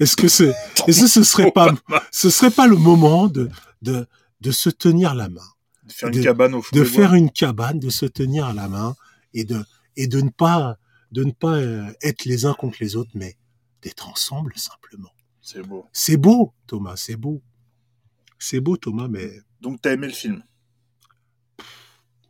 [0.00, 0.54] Est-ce que c'est,
[0.86, 1.72] est-ce que ce serait pas,
[2.12, 3.48] ce serait pas le moment de,
[3.82, 4.06] de,
[4.40, 5.46] de se tenir la main,
[5.84, 7.18] De faire de- une cabane au fond de faire bois.
[7.18, 8.94] une cabane, de se tenir la main
[9.34, 9.64] et de,
[9.96, 10.76] et de ne pas,
[11.12, 13.36] de ne pas euh, être les uns contre les autres, mais
[13.82, 15.10] d'être ensemble simplement.
[15.40, 15.86] C'est beau.
[15.92, 17.40] C'est beau, Thomas, c'est beau.
[18.38, 19.30] C'est beau, Thomas, mais
[19.60, 20.42] Donc, t'as aimé le film?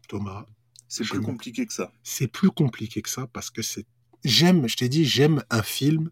[0.09, 0.47] Thomas,
[0.89, 1.93] C'est plus compliqué que ça.
[2.05, 3.87] c'est plus compliqué que ça parce que c'est.
[4.25, 6.11] J'aime, je t'ai dit, j'aime un film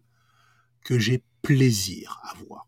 [0.85, 2.65] que j'ai plaisir à voir.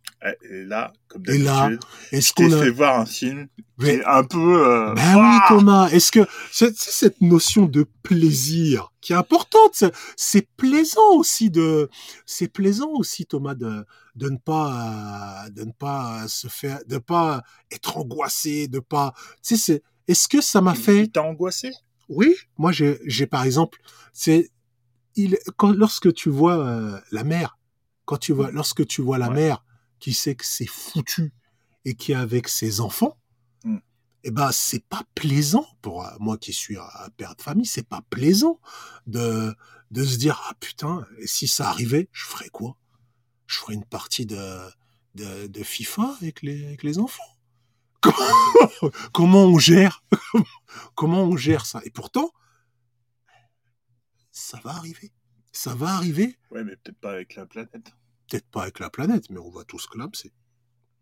[0.49, 1.79] Et là, comme d'habitude,
[2.11, 2.57] Est-ce qu'on a.
[2.63, 4.67] fait voir un film Mais- un peu...
[4.67, 5.89] euh, Ben oui, ah Thomas.
[5.89, 9.83] Est-ce que c'est c'est cette notion de plaisir qui est importante
[10.17, 11.89] C'est- plaisant aussi de.
[12.25, 16.97] C'est plaisant aussi, Thomas, de de ne pas euh, de ne pas se faire, de
[16.97, 19.13] pas être angoissé, de pas.
[19.43, 19.83] Tu sais.
[20.07, 21.71] Est-ce que ça m'a fait Il t'a angoissé?
[22.09, 23.77] Oui, moi j'ai, j'ai par exemple,
[24.13, 24.49] c'est
[25.15, 27.57] il quand lorsque tu vois euh, la mère,
[28.07, 29.35] quand tu vois lorsque tu vois la Ouais.
[29.35, 29.63] mère
[29.99, 31.33] qui sait que c'est foutu
[31.85, 33.17] et qui est avec ses enfants,
[33.63, 33.77] Mm.
[34.23, 37.87] eh ben c'est pas plaisant pour euh, moi qui suis un père de famille, c'est
[37.87, 38.59] pas plaisant
[39.07, 39.53] de
[39.91, 42.77] de se dire ah putain, si ça arrivait, je ferais quoi?
[43.47, 44.43] Je ferais une partie de
[45.15, 47.31] de, de FIFA avec les avec les enfants?
[48.01, 50.03] Comment, comment on gère?
[50.95, 51.81] Comment on gère ça?
[51.85, 52.29] Et pourtant,
[54.31, 55.11] ça va arriver.
[55.51, 56.37] Ça va arriver.
[56.51, 57.91] Ouais, mais peut-être pas avec la planète.
[58.29, 60.31] Peut-être pas avec la planète, mais on va tous clamser.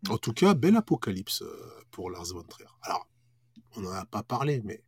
[0.08, 2.68] En tout cas, bel apocalypse euh, pour Lars von Trier.
[2.82, 3.08] Alors,
[3.76, 4.84] on n'en a pas parlé, mais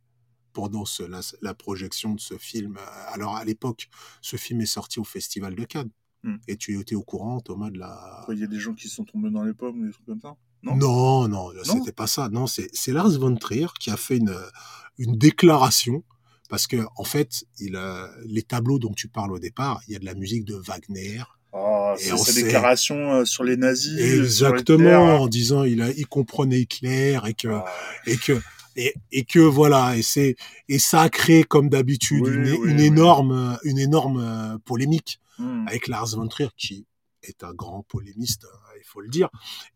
[0.53, 3.89] pendant ce- la, la projection de ce film, euh, alors à l'époque,
[4.21, 5.91] ce film est sorti au Festival de Cannes.
[6.23, 6.37] Hmm.
[6.47, 9.03] Et tu étais au courant, Thomas, de la, Il y a des gens qui sont
[9.05, 10.35] tombés dans les pommes, des trucs comme ça?
[10.63, 10.75] Non?
[10.75, 12.27] Non, non, c'était pas ça.
[12.29, 14.35] Non, c'est Lars von Trier qui a fait une
[14.97, 16.03] une déclaration
[16.49, 19.95] parce que en fait, il a, les tableaux dont tu parles au départ, il y
[19.95, 23.93] a de la musique de Wagner, Oh, c'est sa sait- déclaration euh, sur les nazis.
[23.93, 24.19] Hitler.
[24.19, 27.65] Exactement, en disant il a, il comprenait Hitler et que, Ah,
[28.05, 28.39] et que,
[28.75, 30.35] et, et que voilà, et c'est,
[30.67, 32.85] et ça a créé comme d'habitude Oui, une, oui, une oui.
[32.85, 35.67] énorme, une énorme euh, polémique hmm.
[35.67, 36.85] avec Lars von Trier qui
[37.23, 39.29] est un grand polémiste, euh, il faut le dire,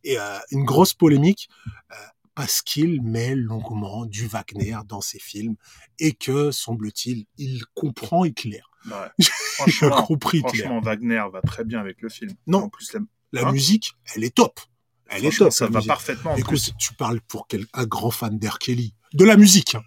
[0.03, 1.49] et euh, une grosse polémique
[1.91, 1.95] euh,
[2.36, 5.55] parce qu'il met longuement du Wagner dans ses films
[5.99, 8.61] et que semble-t-il, il comprend Hitler.
[8.86, 8.91] Ouais.
[9.19, 12.34] Il a Franchement, compris franchement, Wagner va très bien avec le film.
[12.47, 12.63] Non.
[12.63, 12.99] En plus, la-
[13.31, 14.59] La Hein musique, elle est top.
[15.07, 15.51] Elle est top.
[15.51, 15.88] ça va musique.
[15.88, 16.31] parfaitement.
[16.31, 16.73] En Écoute, plus.
[16.79, 18.39] tu parles pour quel, un grand fan.
[18.59, 18.93] Kelly.
[19.13, 19.75] De la musique.
[19.75, 19.84] hein.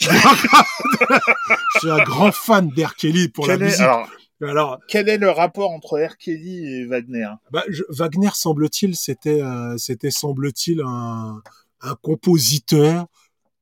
[0.00, 2.70] Je suis un grand fan.
[2.96, 3.80] Kelly pour Quel la est, musique.
[3.80, 4.08] alors,
[4.42, 6.16] Alors, quel est le rapport entre R.
[6.16, 7.28] Kelly et Wagner?
[7.50, 11.42] bah, je- Wagner, semble-t-il, c'était, euh, c'était semble-t-il un,
[11.80, 13.06] un compositeur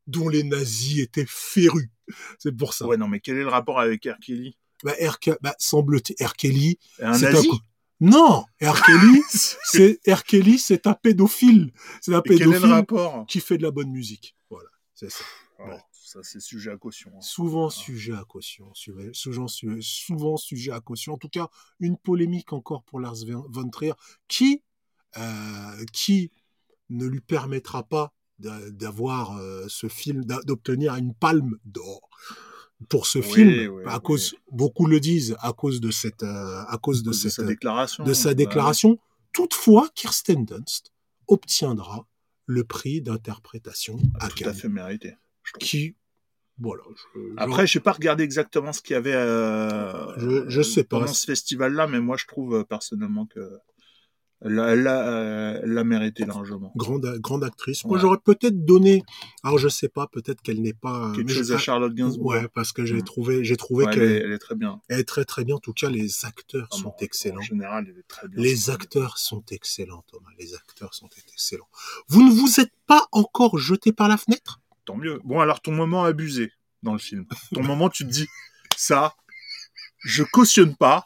[0.07, 1.89] dont les nazis étaient férus.
[2.39, 2.87] C'est pour ça.
[2.87, 4.19] Ouais, non, mais quel est le rapport avec R.
[4.25, 4.57] Kelly?
[4.87, 5.19] Bah, R.
[5.43, 6.35] Bah, semble-t-il, R.
[6.35, 7.51] Kelly, Un c'est nazi
[8.01, 8.83] Non, R.
[8.87, 9.21] Kelly,
[9.73, 10.23] c'est R.
[10.25, 11.73] Kelly, c'est un pédophile.
[12.01, 12.61] C'est un pédophile
[13.27, 14.37] qui fait de la bonne musique.
[14.51, 15.25] Voilà, c'est ça.
[15.59, 17.11] Oh, Ça, c'est sujet à caution.
[17.17, 17.21] hein.
[17.21, 19.49] Souvent sujet à caution, souvent,
[19.81, 21.15] souvent sujet à caution.
[21.15, 21.49] En tout cas,
[21.81, 23.17] une polémique encore pour Lars
[23.49, 23.95] von Trier
[24.29, 24.63] qui,
[25.17, 26.31] euh, qui
[26.91, 32.09] ne lui permettra pas d'a- d'avoir euh, ce film, d'obtenir une palme d'or
[32.89, 33.49] pour ce Oui, film.
[33.75, 34.03] oui, à oui.
[34.03, 37.43] cause, beaucoup le disent, à cause de cette, euh, à cause de de cette, sa
[37.45, 38.05] déclaration.
[38.05, 38.35] de sa Ouais.
[38.35, 38.99] déclaration.
[39.33, 40.93] Toutefois, Kirsten Dunst
[41.29, 42.07] obtiendra
[42.47, 45.15] le prix d'interprétation à Tout à Cannes, fait mérité.
[45.59, 45.95] qui,
[46.59, 46.83] voilà.
[47.15, 50.85] je- je- Après, j'ai pas regardé exactement ce qu'il y avait euh, Je- je sais
[50.85, 50.99] pas.
[51.01, 53.59] pendant ce festival-là, mais moi, je trouve euh, personnellement que
[54.47, 56.73] elle a, elle a, euh, elle l'a mérité largement.
[56.77, 57.85] grande, grande actrice.
[57.85, 58.01] Moi, Ouais.
[58.01, 59.03] j'aurais peut-être donné,
[59.43, 61.13] alors je sais pas, peut-être qu'elle n'est pas.
[61.15, 62.33] Quelque mais chose à Charlotte Gainsbourg.
[62.33, 63.03] Ouais, parce que j'ai Mm.
[63.05, 64.81] trouvé, j'ai trouvé Ouais, qu'elle elle, est, est, elle est très bien.
[64.89, 65.57] elle est très très bien.
[65.57, 67.39] En tout cas, les acteurs Ah sont bon, excellents.
[67.39, 68.43] En général, elle est très bien.
[68.43, 70.31] Les acteurs sont excellents, Thomas.
[70.39, 71.69] Les acteurs sont excellents.
[72.09, 74.61] Vous ne vous êtes pas encore jeté par la fenêtre?
[74.85, 75.21] Tant mieux.
[75.25, 77.27] Bon, alors ton moment abusé dans le film.
[77.53, 78.27] Ton moment, tu te dis,
[78.77, 79.15] ça,
[79.99, 81.05] je cautionne pas.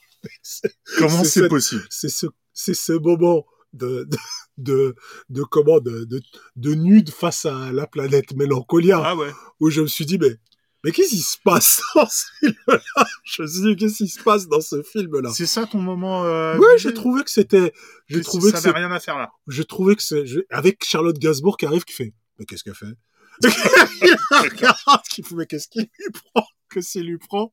[0.98, 1.86] Comment C'est c'est cette- possible?
[1.88, 2.26] C'est ce,
[2.62, 4.16] c'est ce moment de, de,
[4.58, 4.94] de,
[5.28, 6.20] de comment, de, de,
[6.56, 9.00] de nude face à la planète Mélancolia.
[9.04, 9.30] Ah ouais.
[9.60, 10.36] où je me suis dit, mais,
[10.84, 13.06] mais qu'est-ce qui se passe dans ce film-là?
[13.24, 15.30] Je me suis dit, qu'est-ce qui se passe dans ce film-là?
[15.32, 16.24] C'est ça ton moment.
[16.24, 17.72] Euh, Ouais, j'ai trouvé que c'était,
[18.08, 19.30] j'ai trouvé ça que rien à faire là.
[19.48, 22.94] j'ai trouvé que c'est, avec Charlotte Gainsbourg qui arrive, qui fait, mais qu'est-ce qu'elle fait?
[24.02, 26.44] Il la regarde, qui fait, mais qu'est-ce qu'il lui prend?
[26.70, 27.52] Qu'est-ce qu'il lui prend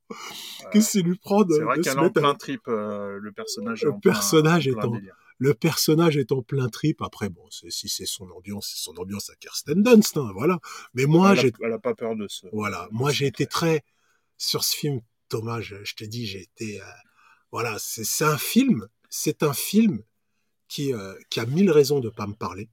[0.71, 3.31] Qu'est-ce qu'il lui prend de, C'est vrai qu'elle est en à- plein trip, euh, le
[3.31, 3.81] personnage.
[3.83, 5.15] Le est en plein- personnage est plein en- délire.
[5.39, 7.01] le personnage est en plein trip.
[7.01, 10.59] Après, bon, c'est- si c'est son ambiance, c'est son ambiance à Kirsten Dunst, hein, voilà.
[10.93, 12.47] Mais moi, j'ai elle a pas peur de ce.
[12.53, 13.83] Voilà, moi j'ai été très
[14.37, 15.61] sur ce film, Thomas.
[15.61, 16.85] Je, je t'ai dit, j'ai été, euh,
[17.51, 20.03] voilà, c'est un film, c'est un film
[20.67, 22.69] qui euh, qui a mille raisons de pas me parler.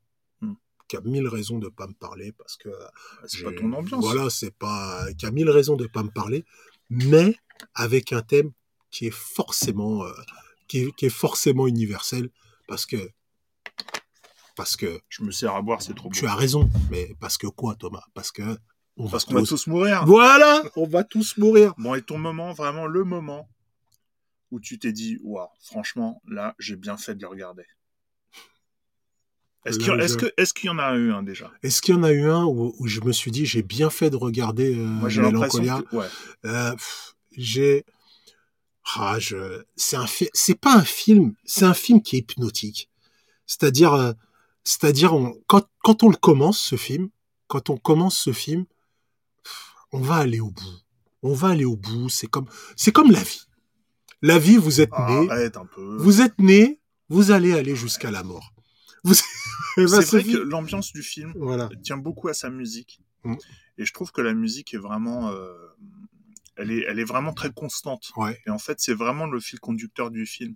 [0.89, 2.69] Qui a mille raisons de pas me parler parce que
[3.27, 4.05] C'est j'ai- pas ton ambiance.
[4.05, 6.45] Voilà, c'est pas, qui a mille raisons de pas me parler,
[6.91, 7.37] mais
[7.75, 8.53] avec un thème
[8.91, 10.13] qui est forcément, euh,
[10.69, 12.29] qui, est, qui est forcément universel
[12.69, 13.11] parce que
[14.57, 16.15] parce que Je me sers à boire, c'est trop beau.
[16.15, 18.05] tu as raison, mais parce que quoi, Thomas?
[18.15, 18.43] Parce que
[18.97, 20.05] on Parce qu'on va tous- tous mourir.
[20.07, 21.75] voilà, on va tous mourir.
[21.79, 23.49] Bon, et ton moment, vraiment le moment
[24.53, 27.65] où tu t'es dit, waouh, franchement, là, j'ai bien fait de le regarder.
[29.65, 30.27] Est-ce qu'il y, Là, est-ce que,
[30.59, 31.51] qu'il y en a eu un déjà?
[31.63, 33.89] Est-ce qu'il y en a eu un où, où je me suis dit j'ai bien
[33.91, 35.83] fait de regarder euh, j'ai Mélancolia?
[35.91, 35.97] que.
[35.97, 36.07] Ouais.
[36.45, 36.75] Euh,
[37.37, 37.85] J'ai
[38.97, 39.63] ah, je...
[39.77, 42.91] c'est un fi- c'est pas un film, c'est un film qui est hypnotique.
[43.47, 44.13] C'est-à-dire euh,
[44.65, 45.35] c'est-à-dire on...
[45.47, 47.09] quand quand on le commence ce film,
[47.47, 48.67] quand on commence ce film,
[49.93, 50.79] on va aller au bout.
[51.23, 52.47] On va aller au bout, c'est comme
[52.77, 53.47] c'est comme la vie.
[54.21, 55.51] La vie, vous êtes Ah, né,
[55.99, 58.54] vous êtes né, vous allez aller jusqu'à la mort.
[59.05, 59.15] Vous...
[59.77, 61.69] Ben, C'est vrai que l'ambiance du film voilà.
[61.83, 63.01] tient beaucoup à sa musique.
[63.25, 63.35] Mm.
[63.79, 65.31] Et je trouve que la musique est vraiment.
[65.31, 65.53] euh,
[66.57, 68.13] elle, est, elle est vraiment très constante.
[68.17, 68.41] Ouais.
[68.47, 70.55] Et en fait, c'est vraiment le fil conducteur du film.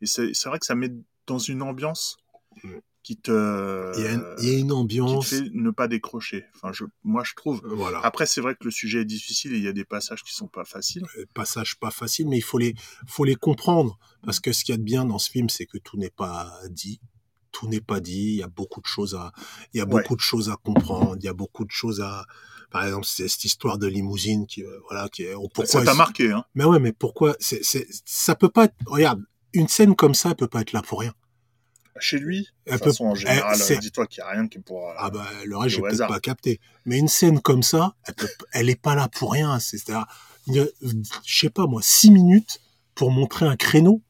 [0.00, 0.90] Et c'est vrai que ça met
[1.26, 2.16] dans une ambiance
[2.62, 2.78] Mm.
[3.02, 3.92] qui te.
[3.96, 5.28] Il y, a une, il y a une qui te ambiance.
[5.28, 6.46] fait ne pas décrocher.
[6.54, 7.60] Enfin, je, moi, je trouve.
[7.64, 8.00] Voilà.
[8.02, 10.32] Après, c'est vrai que le sujet est difficile et il y a des passages qui
[10.32, 11.04] sont pas faciles.
[11.18, 12.74] Euh, passage pas facile, mais il faut les,
[13.06, 13.98] faut les comprendre.
[14.22, 16.10] Parce que ce qu'il y a de bien dans ce film, c'est que tout n'est
[16.10, 17.00] pas dit.
[17.54, 18.32] Tout n'est pas dit.
[18.32, 19.32] Il y a beaucoup de choses à,
[19.72, 19.90] il y a Ouais.
[20.02, 21.14] beaucoup de choses à comprendre.
[21.18, 22.26] Il y a beaucoup de choses à,
[22.70, 25.94] par exemple, c'est cette histoire de limousine qui, euh, voilà, qui est, pourquoi ça t'a
[25.94, 26.44] marqué, hein?
[26.56, 30.30] Mais ouais, mais pourquoi, c'est, c'est, ça peut pas être, regarde, une scène comme ça,
[30.30, 31.14] elle peut pas être là pour rien.
[32.00, 34.58] Chez lui, de Elle toute peut- façon, en général, dis-toi qu'il n'y a rien qui
[34.58, 34.94] pourra.
[34.98, 36.58] Ah bah, le reste, j'ai peut-être pas capté.
[36.86, 39.60] Mais une scène comme ça, elle, peut, elle est pas là pour rien.
[39.60, 40.06] C'est-à-dire,
[40.48, 42.60] je sais pas moi, six minutes
[42.96, 44.02] pour montrer un créneau.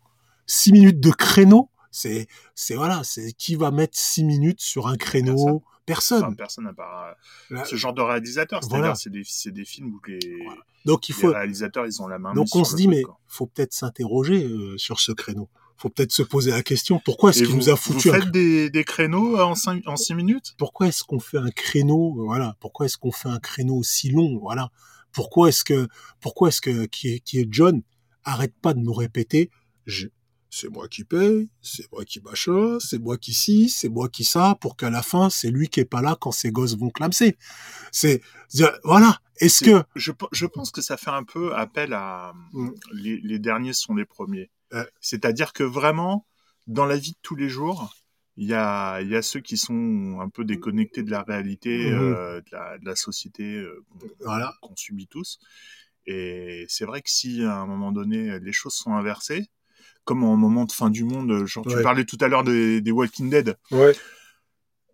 [0.47, 4.97] six minutes de créneau, c'est, c'est voilà, c'est qui va mettre six minutes sur un
[4.97, 5.34] créneau?
[5.36, 5.61] Personne.
[5.86, 6.22] Personne.
[6.24, 7.14] Enfin, personne n'a pas
[7.51, 8.61] Là- ce genre de réalisateur.
[8.62, 8.95] C'est-à-dire, Voilà.
[8.95, 10.18] c'est des, c'est des films où les,
[10.86, 12.32] Donc il les faut, réalisateurs, ils ont la main.
[12.32, 13.18] donc on se dit truc, mais quoi.
[13.26, 15.49] faut peut-être s'interroger euh, sur ce créneau.
[15.76, 18.09] Faut peut-être se poser la question pourquoi est-ce Et qu'il vous, nous a vous foutu
[18.11, 20.55] un faites des, des créneaux en, cinq, en six minutes?
[20.57, 24.38] Pourquoi est-ce qu'on fait un créneau voilà pourquoi est-ce qu'on fait un créneau aussi long
[24.40, 24.70] voilà?
[25.12, 25.86] Pourquoi est-ce que
[26.20, 27.82] pourquoi est-ce que qui est, qui est John
[28.24, 29.51] arrête pas de nous répéter
[29.84, 30.07] je-
[30.57, 34.25] c'est moi qui paye c'est moi qui machin c'est moi qui ci c'est moi qui
[34.25, 36.91] ça pour qu'à la fin c'est lui qui est pas là quand ses gosses vont
[36.91, 37.37] clamser
[38.01, 38.21] c'est
[38.85, 42.69] voilà est-ce que je, je pense que ça fait un peu appel à Mm.
[42.93, 44.49] les, les derniers sont les premiers.
[44.73, 44.87] Ouais.
[45.01, 46.25] C'est-à-dire que vraiment,
[46.69, 47.93] dans la vie de tous les jours,
[48.37, 51.99] il y a, y a ceux qui sont un peu déconnectés de la réalité, Mhm.
[52.01, 53.85] euh, de, la, de la société euh,
[54.21, 55.39] voilà qu'on subit tous.
[56.07, 59.47] Et c'est vrai que si à un moment donné les choses sont inversées,
[60.05, 62.91] comme en moment de fin du monde, genre tu parlais tout à l'heure des, des
[62.91, 63.95] Walking Dead, ouais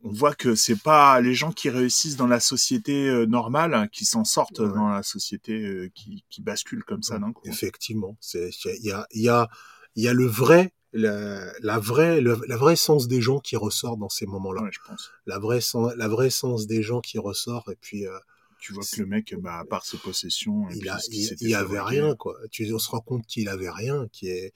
[0.03, 3.87] on voit que c'est pas les gens qui réussissent dans la société euh, normale hein,
[3.89, 4.69] qui s'en sortent Ouais.
[4.75, 7.43] dans la société euh, qui, qui bascule comme ça d'un coup.
[7.47, 8.51] Effectivement, il
[8.83, 9.49] y a il y a
[9.97, 13.57] il y a le vrai la, la vraie le- la vraie sens des gens qui
[13.57, 14.63] ressort dans ces moments-là.
[14.63, 15.11] Ouais, je pense.
[15.27, 18.19] La vraie sens la vraie sens des gens qui ressort et puis euh,
[18.59, 21.81] Tu vois que le mec, bah, à part ses possessions, il a il, il avait
[21.81, 22.37] rien quoi.
[22.51, 24.55] Tu on se rend compte qu'il avait rien qui est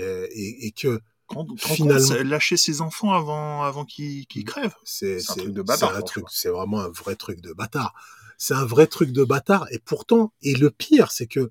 [0.00, 4.74] et, et que Quand, quand Finalement- lâcher ses enfants avant, avant qu'ils crèvent.
[4.84, 5.92] c'est un truc de bâtard,
[6.30, 7.94] c'est vraiment un vrai truc de bâtard.
[8.38, 11.50] C'est un vrai truc de bâtard et pourtant et le pire c'est que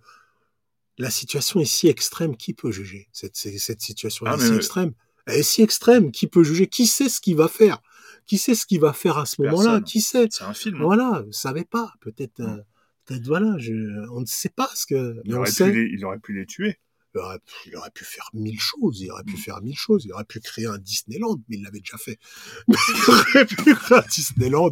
[0.98, 4.94] la situation est si extrême qui peut juger cette cette, situation Ah, est si extrême?
[5.26, 6.68] Elle est si extrême qui peut juger?
[6.68, 7.82] Qui sait ce qu'il va faire?
[8.28, 9.82] Qui sait ce qu'il va faire à ce moment-là?
[9.82, 10.28] Qui sait?
[10.32, 10.78] C'est un film.
[10.82, 12.64] voilà je savais pas peut-être euh, Mm.
[13.06, 13.74] peut-être voilà je
[14.12, 16.20] on ne sait pas ce que Il mais on aurait, sait pu les, il aurait
[16.20, 16.78] pu les tuer.
[17.14, 19.38] Il aurait, il aurait pu faire mille choses, il aurait pu Mm.
[19.38, 22.18] faire mille choses, il aurait pu créer un Disneyland, mais il l'avait déjà fait.
[22.68, 24.72] Mais il aurait pu créer un Disneyland,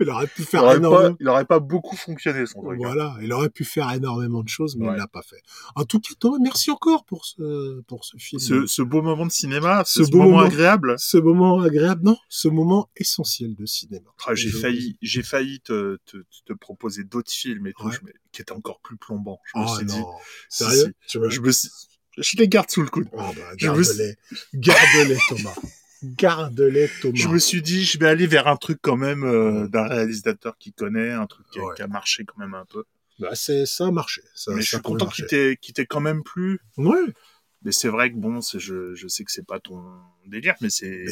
[0.00, 1.10] il aurait pu Il faire aurait, énormément.
[1.12, 2.72] pas, il aurait pas beaucoup fonctionné son truc.
[2.82, 2.86] hein.
[2.86, 4.94] Voilà, il aurait pu faire énormément de choses, mais Ouais.
[4.94, 5.40] il l'a pas fait.
[5.76, 8.40] En tout cas, Thomas, merci encore pour ce, pour ce film.
[8.40, 10.42] Ce, ce beau moment de cinéma, ce, Ce beau moment, moment.
[10.46, 10.94] agréable.
[10.98, 14.10] Ce moment agréable, non, ce moment essentiel de cinéma.
[14.26, 16.16] Ah, j'ai failli, j'ai failli te, te,
[16.46, 17.98] te proposer d'autres films et tout, Ouais.
[18.02, 19.40] me- qui étaient encore plus plombants.
[19.54, 20.06] Je me Oh suis dit, non,
[20.48, 20.94] si, sérieux?
[21.06, 21.18] si.
[21.18, 21.68] Veux- je me suis,
[22.18, 23.08] je les garde sous le coude.
[23.12, 24.16] Oh, bah, garde-les,
[24.54, 25.54] garde-les, Thomas.
[26.16, 27.14] Garde-les, Thomas.
[27.16, 30.56] Je me suis dit, je vais aller vers un truc quand même euh, d'un réalisateur
[30.58, 31.74] qui connaît, un truc qui a, Ouais.
[31.76, 32.84] qui a marché quand même un peu.
[33.18, 34.22] Bah, c'est, ça a marché.
[34.34, 36.60] Ça, Mais ça je suis content qu'il t'ait, qu'il t'ait quand même plu.
[36.76, 36.98] Ouais,
[37.64, 39.82] Mais c'est vrai que bon, je, je sais que c'est pas ton
[40.26, 41.06] délire, mais c'est,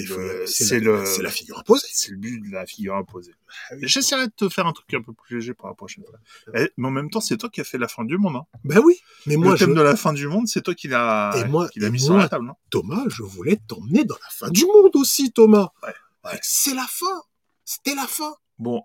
[0.46, 1.86] c'est la, le, c'est la figure imposée.
[1.90, 3.34] c'est le but de la figure imposée.
[3.70, 3.80] Ah oui.
[3.84, 6.18] J'essaierai de te faire un truc un peu plus léger pour la prochaine fois.
[6.54, 8.36] Eh, mais en même temps, c'est toi qui as fait la fin du monde.
[8.36, 8.46] Hein.
[8.64, 10.88] Ben oui, mais moi, le thème je, de la fin du monde, c'est toi qui
[10.88, 12.44] moi- qui et mis sur la table.
[12.44, 15.70] Non Thomas, je voulais t'emmener dans la fin du monde aussi, Thomas.
[15.82, 15.94] Ouais,
[16.24, 16.38] ouais.
[16.42, 17.22] C'est la fin.
[17.64, 18.34] C'était la fin.
[18.58, 18.82] bon,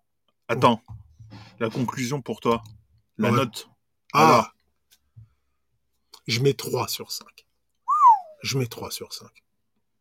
[0.47, 0.82] attends.
[1.59, 2.63] La conclusion pour toi.
[3.18, 3.36] La Ouais.
[3.38, 3.68] note.
[4.13, 4.26] Ah.
[4.36, 4.53] Alors,
[6.28, 7.28] Je mets 3 sur 5.
[8.42, 9.28] Je mets 3 sur 5.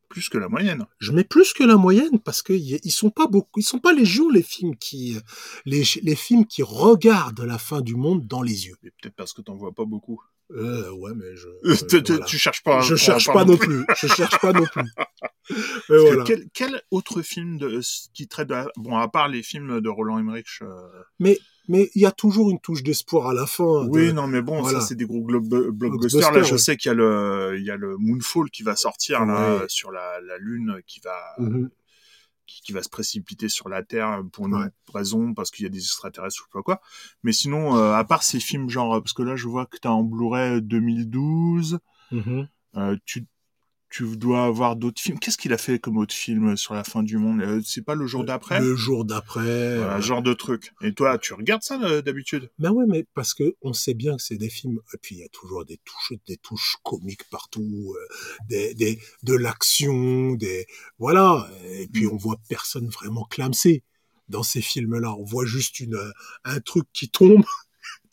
[0.09, 0.87] plus que la moyenne.
[1.01, 3.81] Je mets plus que la moyenne parce que y- ils sont pas beaucoup, ils sont
[3.81, 5.19] pas légion les films qui,
[5.65, 8.77] les, les films qui regardent la fin du monde dans les yeux.
[8.81, 10.21] Peut-être parce que t'en vois pas beaucoup.
[10.53, 11.49] Euh, ouais, mais je,
[11.89, 12.25] Tu- euh, voilà.
[12.25, 12.81] tu cherches pas.
[12.83, 13.85] je à- cherche pas non plus.
[14.01, 14.85] Je cherche pas non plus.
[15.91, 17.81] Mais que quel, quel autre film de,
[18.15, 20.67] qui traite de bon à part les films de Roland Emmerich euh,
[21.21, 23.85] Mais mais il y a toujours une touche d'espoir à la fin.
[23.85, 24.81] de- oui non mais bon voilà.
[24.81, 27.77] ça c'est des gros blockbusters là je sais qu'il y a le il y a
[27.77, 31.71] le Moonfall qui va sortir là sur la, la lune qui va Mhm.
[32.47, 34.69] qui, qui va se précipiter sur la Terre pour une Ouais.
[34.95, 36.81] raison parce qu'il y a des extraterrestres ou je sais pas quoi
[37.25, 39.91] mais sinon euh, à part ces films genre parce que là je vois que t'as
[39.91, 41.79] en Blu-ray 2012
[42.13, 42.49] Mhm.
[42.77, 43.27] euh, tu
[43.89, 45.19] tu dois avoir d'autres films.
[45.19, 47.41] Qu'est-ce qu'il a fait comme autre film sur la fin du monde?
[47.41, 48.61] Euh, C'est pas le jour d'après?
[48.61, 49.77] Le jour d'après.
[49.77, 50.73] Voilà, euh, genre de truc.
[50.83, 52.51] Et toi, tu regardes ça euh, d'habitude?
[52.59, 54.81] Ben ouais, mais parce que on sait bien que c'est des films.
[54.93, 58.15] Et puis il y a toujours des touches, des touches comiques partout, euh,
[58.49, 60.67] des, des, de l'action, des
[60.99, 61.49] voilà.
[61.65, 62.11] Et puis Mm.
[62.13, 63.83] on voit personne vraiment clamser
[64.29, 65.15] dans ces films-là.
[65.15, 65.99] On voit juste une
[66.45, 67.45] un truc qui tombe.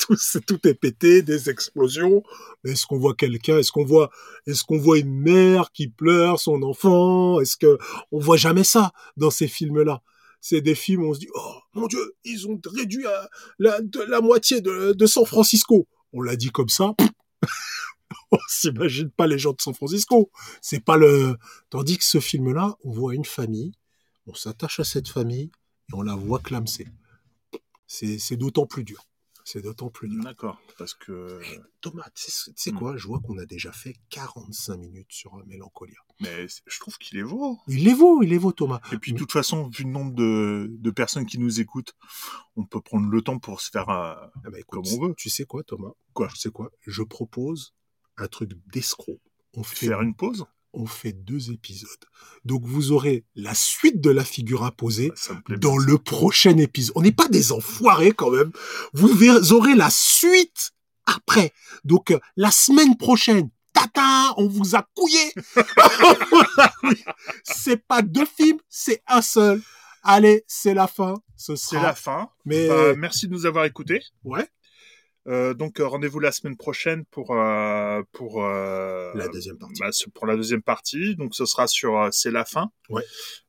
[0.04, 2.24] Tout, c'est- tout est pété, des explosions.
[2.66, 3.58] Est-ce qu'on voit quelqu'un?
[3.58, 4.10] Est-ce qu'on voit
[4.46, 7.40] Est-ce voit une mère qui pleure son enfant?
[7.40, 7.78] Est-ce que
[8.12, 10.02] on voit jamais ça dans ces films-là
[10.42, 13.06] C'est des films où on se dit oh mon Dieu, ils ont réduit
[13.60, 15.88] la, moitié de, San Francisco.
[16.12, 16.94] On l'a dit comme ça.
[18.32, 20.32] on s'imagine pas les gens de San Francisco.
[20.62, 21.38] C'est pas le.
[21.70, 23.72] Tandis que ce film-là, on voit une famille,
[24.28, 25.50] on s'attache à cette famille
[25.90, 26.88] et on la voit clamser.
[27.88, 29.06] C'est d'autant plus dur.
[29.46, 30.24] C'est d'autant plus dur.
[30.24, 31.40] D'accord, parce que.
[31.82, 32.78] Thomas, tu sais Hmm.
[32.78, 32.98] quoi?
[32.98, 35.98] Je vois qu'on a déjà fait 45 minutes sur euh, Mélancolia.
[36.22, 37.60] Mais je trouve qu'il est vaut.
[37.68, 38.80] Il est vaut, il est vaut, Thomas.
[38.94, 41.94] Et puis, de toute façon, vu le nombre de, de personnes qui nous écoutent,
[42.56, 43.90] on peut prendre le temps pour se faire.
[43.90, 44.16] euh,
[44.46, 45.14] Ah bah écoute, Comme on veut.
[45.18, 45.92] Tu sais quoi, Thomas?
[46.14, 46.28] Quoi?
[46.30, 46.72] Tu sais quoi?
[46.88, 47.74] Je propose
[48.18, 49.20] un truc d'escroc.
[49.56, 50.46] On fait, faire une pause?
[50.74, 51.90] On fait deux épisodes.
[52.46, 55.12] Donc vous aurez la suite de la figure imposée
[55.60, 56.94] dans le prochain épisode.
[56.96, 58.52] On n'est pas des enfoirés quand même.
[58.94, 60.72] Vous verrez- aurez la suite
[61.06, 61.54] après.
[61.84, 65.34] Donc euh, la semaine prochaine, tata, on vous a couillé.
[67.44, 69.62] c'est pas deux films, c'est un seul.
[70.04, 71.16] Allez, c'est la fin.
[71.38, 71.84] Ce C'est sera.
[71.84, 72.30] la fin.
[72.46, 74.02] Mais Bah, merci de nous avoir écoutés.
[74.24, 74.48] ouais,
[75.28, 79.80] Euh, donc euh, rendez-vous la semaine prochaine pour euh, pour euh, la deuxième partie.
[79.80, 81.16] bah, pour la deuxième partie.
[81.16, 82.72] Donc ce sera sur c'est la fin.
[82.90, 83.04] Ouais.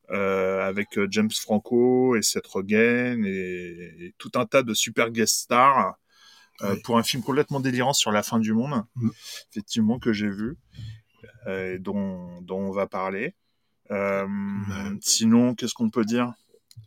[0.08, 5.94] Avec James Franco et Seth Rogen et, et tout un tas de super guest stars
[6.60, 6.80] Ouais.
[6.84, 9.08] pour un film complètement délirant sur la fin du monde, Mm.
[9.50, 10.56] effectivement que j'ai vu
[11.48, 13.34] et dont dont on va parler.
[15.00, 16.32] Sinon, qu'est-ce qu'on peut dire?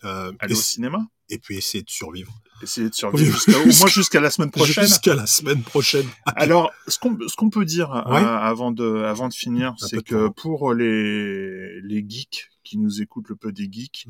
[0.04, 2.32] Euh, Aller au cinéma et puis essayer de survivre
[2.62, 4.86] Essayer de survivre jusqu'à, au moins jusqu'à la semaine prochaine.
[4.86, 6.08] jusqu'à la semaine prochaine.
[6.26, 10.28] Alors, ce qu'on ce qu'on peut dire euh, avant de avant de finir, c'est que
[10.28, 10.34] temps.
[10.34, 14.08] pour les les geeks qui nous écoutent, le peu des geeks,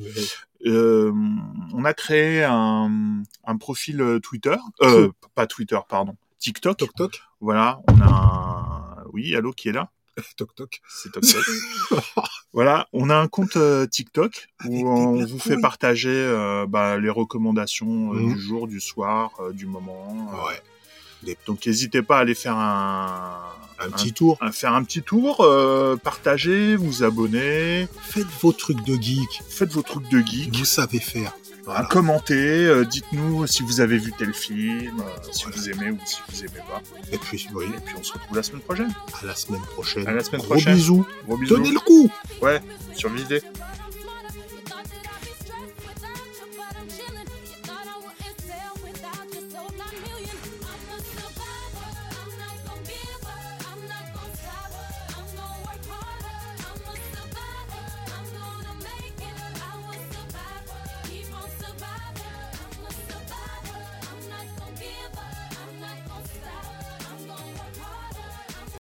[0.65, 1.11] euh,
[1.73, 6.77] on a créé un un profil euh, Twitter, euh, pas Twitter, pardon, TikTok.
[6.95, 9.03] Toc, Voilà, on a un...
[9.13, 9.91] oui, allô, qui est là?
[10.37, 10.81] toc toc.
[10.89, 11.45] C'est Toc Toc.
[12.53, 17.09] voilà, on a un compte euh, TikTok où on vous fait partager euh, bah, les
[17.09, 18.33] recommandations euh, Mhm.
[18.33, 20.31] du jour, du soir, euh, du moment.
[20.33, 20.47] euh,
[21.27, 21.35] Ouais.
[21.47, 23.43] donc n'hésitez pas à aller faire un,
[23.79, 24.37] Un petit tour.
[24.41, 29.41] à faire un petit tour, euh, partager, vous abonner, Faites vos trucs de geek.
[29.49, 31.33] faites vos trucs de geek, Vous savez faire.
[31.73, 31.87] Voilà.
[31.89, 35.57] commentez, euh, dites-nous si vous avez vu tel film, euh, si Voilà.
[35.57, 36.81] vous aimez ou si vous aimez pas.
[37.11, 38.91] Et puis, oui, Et puis on se retrouve la semaine prochaine.
[39.21, 40.07] à la semaine prochaine.
[40.07, 40.75] À la semaine Gros prochaine.
[40.75, 41.05] bisous.
[41.25, 41.55] Gros bisous.
[41.57, 42.09] Tenez le coup.
[42.41, 42.61] Ouais,
[42.95, 43.41] survivez.